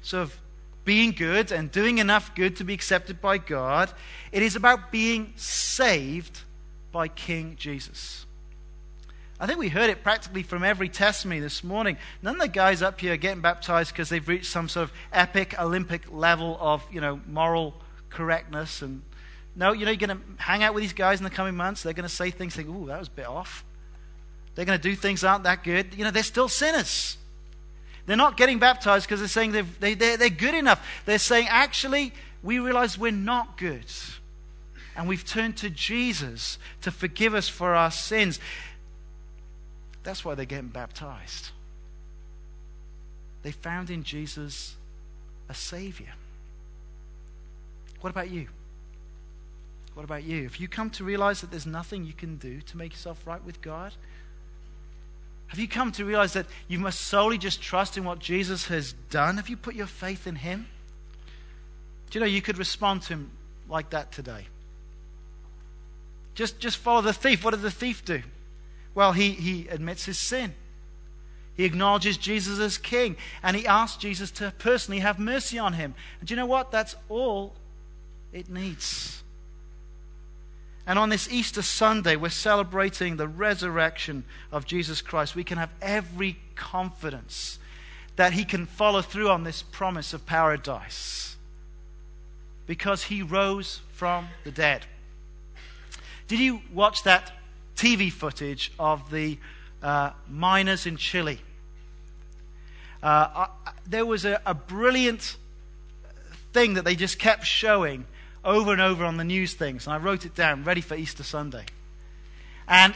sort 0.00 0.22
of 0.22 0.40
being 0.86 1.12
good 1.12 1.52
and 1.52 1.70
doing 1.70 1.98
enough 1.98 2.34
good 2.34 2.56
to 2.56 2.64
be 2.64 2.72
accepted 2.72 3.20
by 3.20 3.36
God. 3.36 3.92
It 4.32 4.42
is 4.42 4.56
about 4.56 4.90
being 4.90 5.34
saved 5.36 6.40
by 6.90 7.08
King 7.08 7.56
Jesus. 7.58 8.24
I 9.38 9.46
think 9.46 9.58
we 9.58 9.68
heard 9.68 9.90
it 9.90 10.02
practically 10.02 10.42
from 10.42 10.64
every 10.64 10.88
testimony 10.88 11.38
this 11.38 11.62
morning. 11.62 11.98
None 12.22 12.36
of 12.36 12.40
the 12.40 12.48
guys 12.48 12.80
up 12.80 12.98
here 12.98 13.12
are 13.12 13.18
getting 13.18 13.42
baptized 13.42 13.92
because 13.92 14.08
they've 14.08 14.26
reached 14.26 14.50
some 14.50 14.66
sort 14.66 14.84
of 14.84 14.92
epic 15.12 15.54
Olympic 15.60 16.10
level 16.10 16.56
of, 16.62 16.82
you 16.90 17.02
know, 17.02 17.20
moral 17.26 17.74
correctness. 18.08 18.80
And 18.80 19.02
no, 19.54 19.72
you 19.72 19.84
know, 19.84 19.90
you're 19.90 20.06
going 20.06 20.16
to 20.16 20.42
hang 20.42 20.62
out 20.62 20.72
with 20.72 20.82
these 20.82 20.94
guys 20.94 21.20
in 21.20 21.24
the 21.24 21.30
coming 21.30 21.56
months. 21.56 21.82
They're 21.82 21.92
going 21.92 22.08
to 22.08 22.14
say 22.14 22.30
things 22.30 22.56
like, 22.56 22.68
ooh, 22.68 22.86
that 22.86 22.98
was 22.98 23.08
a 23.08 23.10
bit 23.10 23.26
off. 23.26 23.66
They're 24.54 24.64
going 24.64 24.80
to 24.80 24.82
do 24.82 24.96
things 24.96 25.20
that 25.20 25.28
aren't 25.28 25.44
that 25.44 25.62
good. 25.62 25.94
You 25.94 26.04
know, 26.04 26.10
they're 26.10 26.22
still 26.22 26.48
sinners. 26.48 27.18
They're 28.10 28.16
not 28.16 28.36
getting 28.36 28.58
baptized 28.58 29.06
because 29.06 29.20
they're 29.20 29.28
saying 29.28 29.52
they, 29.52 29.94
they're, 29.94 30.16
they're 30.16 30.30
good 30.30 30.56
enough. 30.56 30.84
They're 31.06 31.16
saying, 31.16 31.46
actually, 31.48 32.12
we 32.42 32.58
realize 32.58 32.98
we're 32.98 33.12
not 33.12 33.56
good. 33.56 33.84
And 34.96 35.06
we've 35.06 35.24
turned 35.24 35.56
to 35.58 35.70
Jesus 35.70 36.58
to 36.80 36.90
forgive 36.90 37.36
us 37.36 37.48
for 37.48 37.72
our 37.76 37.92
sins. 37.92 38.40
That's 40.02 40.24
why 40.24 40.34
they're 40.34 40.44
getting 40.44 40.70
baptized. 40.70 41.50
They 43.44 43.52
found 43.52 43.90
in 43.90 44.02
Jesus 44.02 44.74
a 45.48 45.54
Savior. 45.54 46.14
What 48.00 48.10
about 48.10 48.28
you? 48.28 48.48
What 49.94 50.02
about 50.02 50.24
you? 50.24 50.46
If 50.46 50.60
you 50.60 50.66
come 50.66 50.90
to 50.90 51.04
realize 51.04 51.42
that 51.42 51.52
there's 51.52 51.64
nothing 51.64 52.04
you 52.04 52.12
can 52.12 52.38
do 52.38 52.60
to 52.60 52.76
make 52.76 52.90
yourself 52.90 53.24
right 53.24 53.44
with 53.44 53.62
God, 53.62 53.92
have 55.50 55.58
you 55.58 55.66
come 55.66 55.90
to 55.92 56.04
realize 56.04 56.34
that 56.34 56.46
you 56.68 56.78
must 56.78 57.00
solely 57.00 57.36
just 57.36 57.60
trust 57.60 57.96
in 57.96 58.04
what 58.04 58.20
Jesus 58.20 58.68
has 58.68 58.92
done? 59.10 59.36
Have 59.36 59.48
you 59.48 59.56
put 59.56 59.74
your 59.74 59.88
faith 59.88 60.28
in 60.28 60.36
Him? 60.36 60.68
Do 62.08 62.18
you 62.18 62.20
know 62.20 62.30
you 62.30 62.40
could 62.40 62.56
respond 62.56 63.02
to 63.02 63.14
Him 63.14 63.32
like 63.68 63.90
that 63.90 64.12
today? 64.12 64.46
Just, 66.36 66.60
just 66.60 66.76
follow 66.76 67.02
the 67.02 67.12
thief. 67.12 67.44
What 67.44 67.50
did 67.50 67.62
the 67.62 67.70
thief 67.70 68.04
do? 68.04 68.22
Well, 68.94 69.10
he, 69.10 69.30
he 69.30 69.66
admits 69.66 70.04
his 70.04 70.18
sin. 70.18 70.54
He 71.56 71.64
acknowledges 71.64 72.16
Jesus 72.16 72.60
as 72.60 72.78
king. 72.78 73.16
And 73.42 73.56
he 73.56 73.66
asks 73.66 73.96
Jesus 74.00 74.30
to 74.32 74.52
personally 74.56 75.00
have 75.00 75.18
mercy 75.18 75.58
on 75.58 75.72
him. 75.72 75.94
And 76.20 76.28
do 76.28 76.32
you 76.32 76.36
know 76.36 76.46
what? 76.46 76.70
That's 76.70 76.94
all 77.08 77.54
it 78.32 78.48
needs. 78.48 79.24
And 80.90 80.98
on 80.98 81.08
this 81.08 81.30
Easter 81.30 81.62
Sunday, 81.62 82.16
we're 82.16 82.30
celebrating 82.30 83.16
the 83.16 83.28
resurrection 83.28 84.24
of 84.50 84.66
Jesus 84.66 85.00
Christ. 85.00 85.36
We 85.36 85.44
can 85.44 85.56
have 85.56 85.70
every 85.80 86.38
confidence 86.56 87.60
that 88.16 88.32
he 88.32 88.44
can 88.44 88.66
follow 88.66 89.00
through 89.00 89.30
on 89.30 89.44
this 89.44 89.62
promise 89.62 90.12
of 90.12 90.26
paradise 90.26 91.36
because 92.66 93.04
he 93.04 93.22
rose 93.22 93.82
from 93.92 94.30
the 94.42 94.50
dead. 94.50 94.84
Did 96.26 96.40
you 96.40 96.60
watch 96.72 97.04
that 97.04 97.34
TV 97.76 98.10
footage 98.10 98.72
of 98.76 99.12
the 99.12 99.38
uh, 99.84 100.10
miners 100.28 100.86
in 100.86 100.96
Chile? 100.96 101.38
Uh, 103.00 103.46
there 103.86 104.04
was 104.04 104.24
a, 104.24 104.42
a 104.44 104.54
brilliant 104.54 105.36
thing 106.52 106.74
that 106.74 106.84
they 106.84 106.96
just 106.96 107.20
kept 107.20 107.46
showing 107.46 108.06
over 108.44 108.72
and 108.72 108.80
over 108.80 109.04
on 109.04 109.16
the 109.16 109.24
news 109.24 109.54
things, 109.54 109.86
and 109.86 109.94
I 109.94 109.98
wrote 109.98 110.24
it 110.24 110.34
down, 110.34 110.64
ready 110.64 110.80
for 110.80 110.94
Easter 110.94 111.22
Sunday. 111.22 111.64
And 112.66 112.94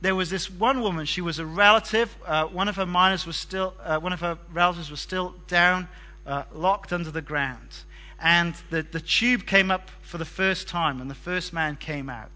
there 0.00 0.14
was 0.14 0.30
this 0.30 0.50
one 0.50 0.80
woman, 0.80 1.06
she 1.06 1.20
was 1.20 1.38
a 1.38 1.46
relative. 1.46 2.16
Uh, 2.24 2.46
one 2.46 2.68
of 2.68 2.76
her 2.76 2.86
miners 2.86 3.26
was 3.26 3.36
still, 3.36 3.74
uh, 3.84 3.98
one 3.98 4.12
of 4.12 4.20
her 4.20 4.38
relatives 4.52 4.90
was 4.90 5.00
still 5.00 5.34
down, 5.46 5.88
uh, 6.26 6.44
locked 6.52 6.92
under 6.92 7.10
the 7.10 7.22
ground 7.22 7.84
and 8.20 8.54
the, 8.68 8.82
the 8.82 9.00
tube 9.00 9.46
came 9.46 9.70
up 9.70 9.90
for 10.02 10.18
the 10.18 10.24
first 10.24 10.68
time, 10.68 11.00
and 11.00 11.10
the 11.10 11.14
first 11.14 11.52
man 11.52 11.76
came 11.76 12.10
out. 12.10 12.30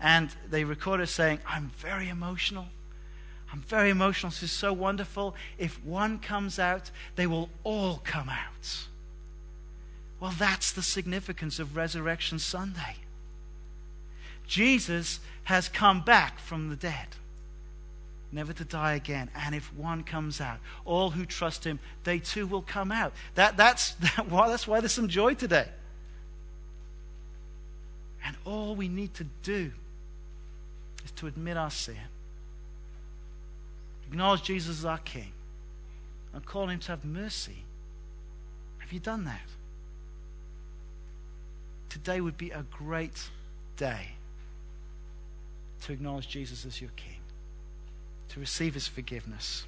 And 0.00 0.30
they 0.48 0.64
recorded 0.64 1.08
saying, 1.08 1.40
I'm 1.46 1.70
very 1.76 2.08
emotional. 2.08 2.66
I'm 3.52 3.60
very 3.60 3.90
emotional. 3.90 4.30
This 4.30 4.44
is 4.44 4.52
so 4.52 4.72
wonderful. 4.72 5.34
If 5.58 5.82
one 5.84 6.18
comes 6.18 6.58
out, 6.58 6.90
they 7.16 7.26
will 7.26 7.50
all 7.64 8.00
come 8.02 8.28
out. 8.28 8.86
Well, 10.20 10.34
that's 10.38 10.72
the 10.72 10.82
significance 10.82 11.58
of 11.58 11.76
Resurrection 11.76 12.38
Sunday. 12.38 12.96
Jesus 14.46 15.20
has 15.44 15.68
come 15.68 16.00
back 16.00 16.38
from 16.38 16.70
the 16.70 16.76
dead 16.76 17.16
never 18.32 18.52
to 18.52 18.64
die 18.64 18.94
again. 18.94 19.30
And 19.34 19.54
if 19.54 19.72
one 19.74 20.02
comes 20.02 20.40
out, 20.40 20.58
all 20.84 21.10
who 21.10 21.24
trust 21.24 21.64
him, 21.64 21.78
they 22.04 22.18
too 22.18 22.46
will 22.46 22.62
come 22.62 22.92
out. 22.92 23.12
That, 23.34 23.56
that's, 23.56 23.92
that, 23.94 24.26
that's 24.28 24.68
why 24.68 24.80
there's 24.80 24.92
some 24.92 25.08
joy 25.08 25.34
today. 25.34 25.68
And 28.24 28.36
all 28.44 28.74
we 28.74 28.88
need 28.88 29.14
to 29.14 29.24
do 29.42 29.72
is 31.04 31.10
to 31.12 31.26
admit 31.26 31.56
our 31.56 31.70
sin, 31.70 31.96
acknowledge 34.10 34.42
Jesus 34.42 34.80
as 34.80 34.84
our 34.84 34.98
King, 34.98 35.32
and 36.34 36.44
call 36.44 36.68
him 36.68 36.80
to 36.80 36.88
have 36.88 37.04
mercy. 37.04 37.64
Have 38.78 38.92
you 38.92 39.00
done 39.00 39.24
that? 39.24 39.40
Today 41.96 42.20
would 42.20 42.36
be 42.36 42.50
a 42.50 42.62
great 42.70 43.30
day 43.78 44.08
to 45.80 45.94
acknowledge 45.94 46.28
Jesus 46.28 46.66
as 46.66 46.78
your 46.78 46.90
King 46.94 47.16
to 48.28 48.38
receive 48.38 48.74
his 48.74 48.86
forgiveness. 48.86 49.64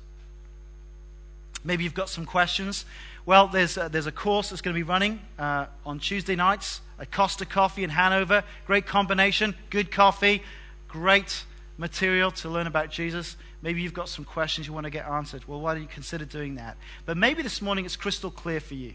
Maybe 1.64 1.85
you've 1.85 1.95
got 1.95 2.11
some 2.11 2.27
questions. 2.27 2.85
Well, 3.25 3.49
there's 3.49 3.79
a, 3.79 3.88
there's 3.88 4.07
a 4.07 4.12
course 4.12 4.51
that's 4.51 4.61
going 4.61 4.75
to 4.75 4.79
be 4.79 4.83
running 4.83 5.21
uh, 5.38 5.69
on 5.87 6.01
Tuesday 6.01 6.37
nights 6.37 6.83
at 7.01 7.11
Costa 7.11 7.47
Coffee 7.47 7.83
in 7.83 7.88
Hanover. 7.88 8.45
Great 8.67 8.85
combination, 8.85 9.55
good 9.71 9.91
coffee, 9.91 10.43
great 10.87 11.45
material 11.79 12.31
to 12.33 12.51
learn 12.51 12.67
about 12.67 12.91
Jesus. 12.91 13.38
Maybe 13.62 13.81
you've 13.81 13.95
got 13.95 14.11
some 14.11 14.27
questions 14.27 14.67
you 14.67 14.75
want 14.75 14.85
to 14.85 14.91
get 14.91 15.07
answered. 15.07 15.49
Well, 15.49 15.62
why 15.62 15.73
don't 15.73 15.83
you 15.83 15.88
consider 15.88 16.27
doing 16.27 16.57
that? 16.57 16.77
But 17.07 17.17
maybe 17.17 17.43
this 17.43 17.62
morning 17.62 17.87
it's 17.87 17.97
crystal 17.97 18.31
clear 18.31 18.61
for 18.61 18.75
you. 18.75 18.93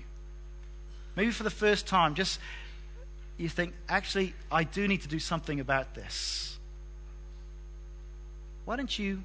Maybe 1.16 1.32
for 1.32 1.44
the 1.44 1.50
first 1.50 1.88
time, 1.88 2.14
just 2.14 2.40
you 3.44 3.50
think, 3.50 3.74
actually, 3.88 4.34
I 4.52 4.64
do 4.64 4.88
need 4.88 5.02
to 5.02 5.08
do 5.08 5.20
something 5.20 5.60
about 5.60 5.94
this. 5.94 6.58
Why 8.66 8.76
don't 8.76 8.98
you 8.98 9.24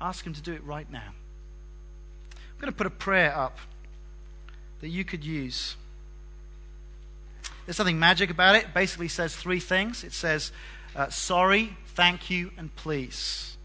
Ask 0.00 0.26
Him 0.26 0.34
to 0.34 0.42
do 0.42 0.52
it 0.52 0.62
right 0.64 0.90
now. 0.90 1.14
I'm 2.34 2.60
going 2.60 2.70
to 2.70 2.76
put 2.76 2.86
a 2.86 2.90
prayer 2.90 3.34
up 3.34 3.58
that 4.80 4.88
you 4.88 5.04
could 5.04 5.24
use. 5.24 5.76
There's 7.64 7.76
something 7.76 7.98
magic 7.98 8.30
about 8.30 8.56
it. 8.56 8.64
it 8.64 8.74
basically 8.74 9.08
says 9.08 9.34
three 9.34 9.60
things. 9.60 10.04
It 10.04 10.12
says, 10.12 10.52
uh, 10.94 11.08
sorry, 11.08 11.76
thank 11.94 12.28
you, 12.28 12.50
and 12.58 12.74
please. 12.76 13.56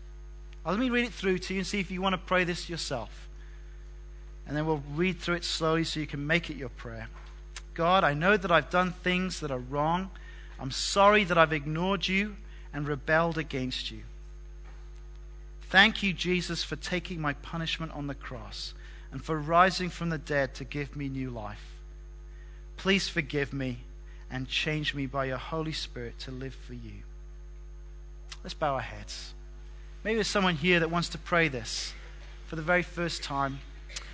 Uh, 0.65 0.71
let 0.71 0.79
me 0.79 0.89
read 0.89 1.05
it 1.05 1.13
through 1.13 1.39
to 1.39 1.53
you 1.53 1.59
and 1.59 1.67
see 1.67 1.79
if 1.79 1.91
you 1.91 2.01
want 2.01 2.13
to 2.13 2.17
pray 2.17 2.45
this 2.45 2.69
yourself. 2.69 3.27
And 4.47 4.55
then 4.55 4.65
we'll 4.65 4.83
read 4.95 5.19
through 5.19 5.35
it 5.35 5.43
slowly 5.43 5.83
so 5.83 5.99
you 5.99 6.07
can 6.07 6.25
make 6.25 6.49
it 6.49 6.55
your 6.55 6.69
prayer. 6.69 7.09
God, 7.79 8.03
I 8.03 8.13
know 8.13 8.35
that 8.35 8.51
I've 8.51 8.69
done 8.69 8.91
things 8.91 9.39
that 9.39 9.51
are 9.51 9.57
wrong. 9.57 10.09
I'm 10.59 10.69
sorry 10.69 11.23
that 11.23 11.37
I've 11.37 11.53
ignored 11.53 12.09
you 12.09 12.35
and 12.73 12.85
rebelled 12.85 13.37
against 13.37 13.89
you. 13.89 14.01
Thank 15.61 16.03
you, 16.03 16.11
Jesus, 16.11 16.61
for 16.61 16.75
taking 16.75 17.21
my 17.21 17.31
punishment 17.31 17.93
on 17.93 18.07
the 18.07 18.15
cross 18.15 18.73
and 19.13 19.23
for 19.23 19.39
rising 19.39 19.89
from 19.89 20.09
the 20.09 20.17
dead 20.17 20.53
to 20.55 20.65
give 20.65 20.97
me 20.97 21.07
new 21.07 21.29
life. 21.29 21.63
Please 22.75 23.07
forgive 23.07 23.53
me 23.53 23.77
and 24.29 24.49
change 24.49 24.93
me 24.93 25.05
by 25.05 25.23
your 25.23 25.37
Holy 25.37 25.71
Spirit 25.71 26.19
to 26.19 26.31
live 26.31 26.55
for 26.55 26.73
you. 26.73 27.03
Let's 28.43 28.53
bow 28.53 28.73
our 28.73 28.81
heads. 28.81 29.33
Maybe 30.03 30.15
there's 30.15 30.27
someone 30.27 30.55
here 30.55 30.81
that 30.81 30.91
wants 30.91 31.07
to 31.07 31.17
pray 31.17 31.47
this 31.47 31.93
for 32.45 32.57
the 32.57 32.61
very 32.61 32.83
first 32.83 33.23
time. 33.23 33.61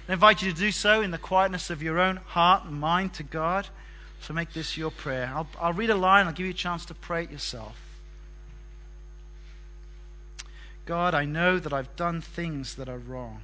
I 0.07 0.13
invite 0.13 0.41
you 0.41 0.51
to 0.51 0.57
do 0.57 0.71
so 0.71 1.01
in 1.01 1.11
the 1.11 1.17
quietness 1.17 1.69
of 1.69 1.81
your 1.81 1.99
own 1.99 2.17
heart 2.17 2.65
and 2.65 2.79
mind 2.79 3.13
to 3.15 3.23
God. 3.23 3.67
So 4.21 4.33
make 4.33 4.53
this 4.53 4.77
your 4.77 4.91
prayer. 4.91 5.31
I'll, 5.33 5.47
I'll 5.59 5.73
read 5.73 5.89
a 5.89 5.95
line, 5.95 6.27
I'll 6.27 6.33
give 6.33 6.45
you 6.45 6.51
a 6.51 6.55
chance 6.55 6.85
to 6.85 6.93
pray 6.93 7.23
it 7.23 7.31
yourself. 7.31 7.79
God, 10.85 11.15
I 11.15 11.25
know 11.25 11.57
that 11.57 11.73
I've 11.73 11.95
done 11.95 12.21
things 12.21 12.75
that 12.75 12.87
are 12.87 12.99
wrong. 12.99 13.41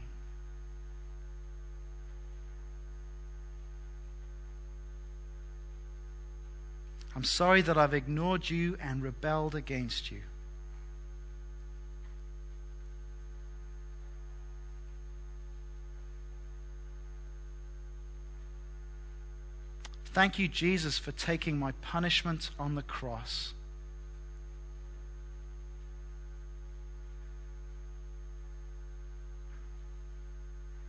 I'm 7.16 7.24
sorry 7.24 7.62
that 7.64 7.78
I've 7.78 7.94
ignored 7.94 8.50
you 8.50 8.78
and 8.80 9.04
rebelled 9.04 9.56
against 9.56 10.12
you. 10.12 10.22
Thank 20.14 20.38
you, 20.38 20.48
Jesus, 20.48 20.98
for 20.98 21.12
taking 21.12 21.58
my 21.58 21.72
punishment 21.82 22.52
on 22.60 22.76
the 22.76 22.82
cross. 22.82 23.54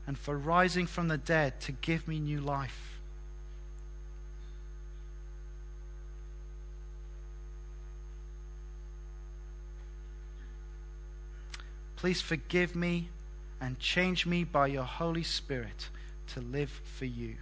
and 0.06 0.18
for 0.18 0.36
rising 0.36 0.86
from 0.86 1.08
the 1.08 1.16
dead 1.16 1.60
to 1.60 1.72
give 1.72 2.06
me 2.08 2.18
new 2.18 2.40
life. 2.40 3.00
Please 11.96 12.20
forgive 12.20 12.74
me 12.74 13.08
and 13.60 13.78
change 13.78 14.26
me 14.26 14.42
by 14.42 14.66
your 14.66 14.82
Holy 14.82 15.22
Spirit 15.22 15.88
to 16.26 16.40
live 16.40 16.82
for 16.84 17.04
you. 17.04 17.36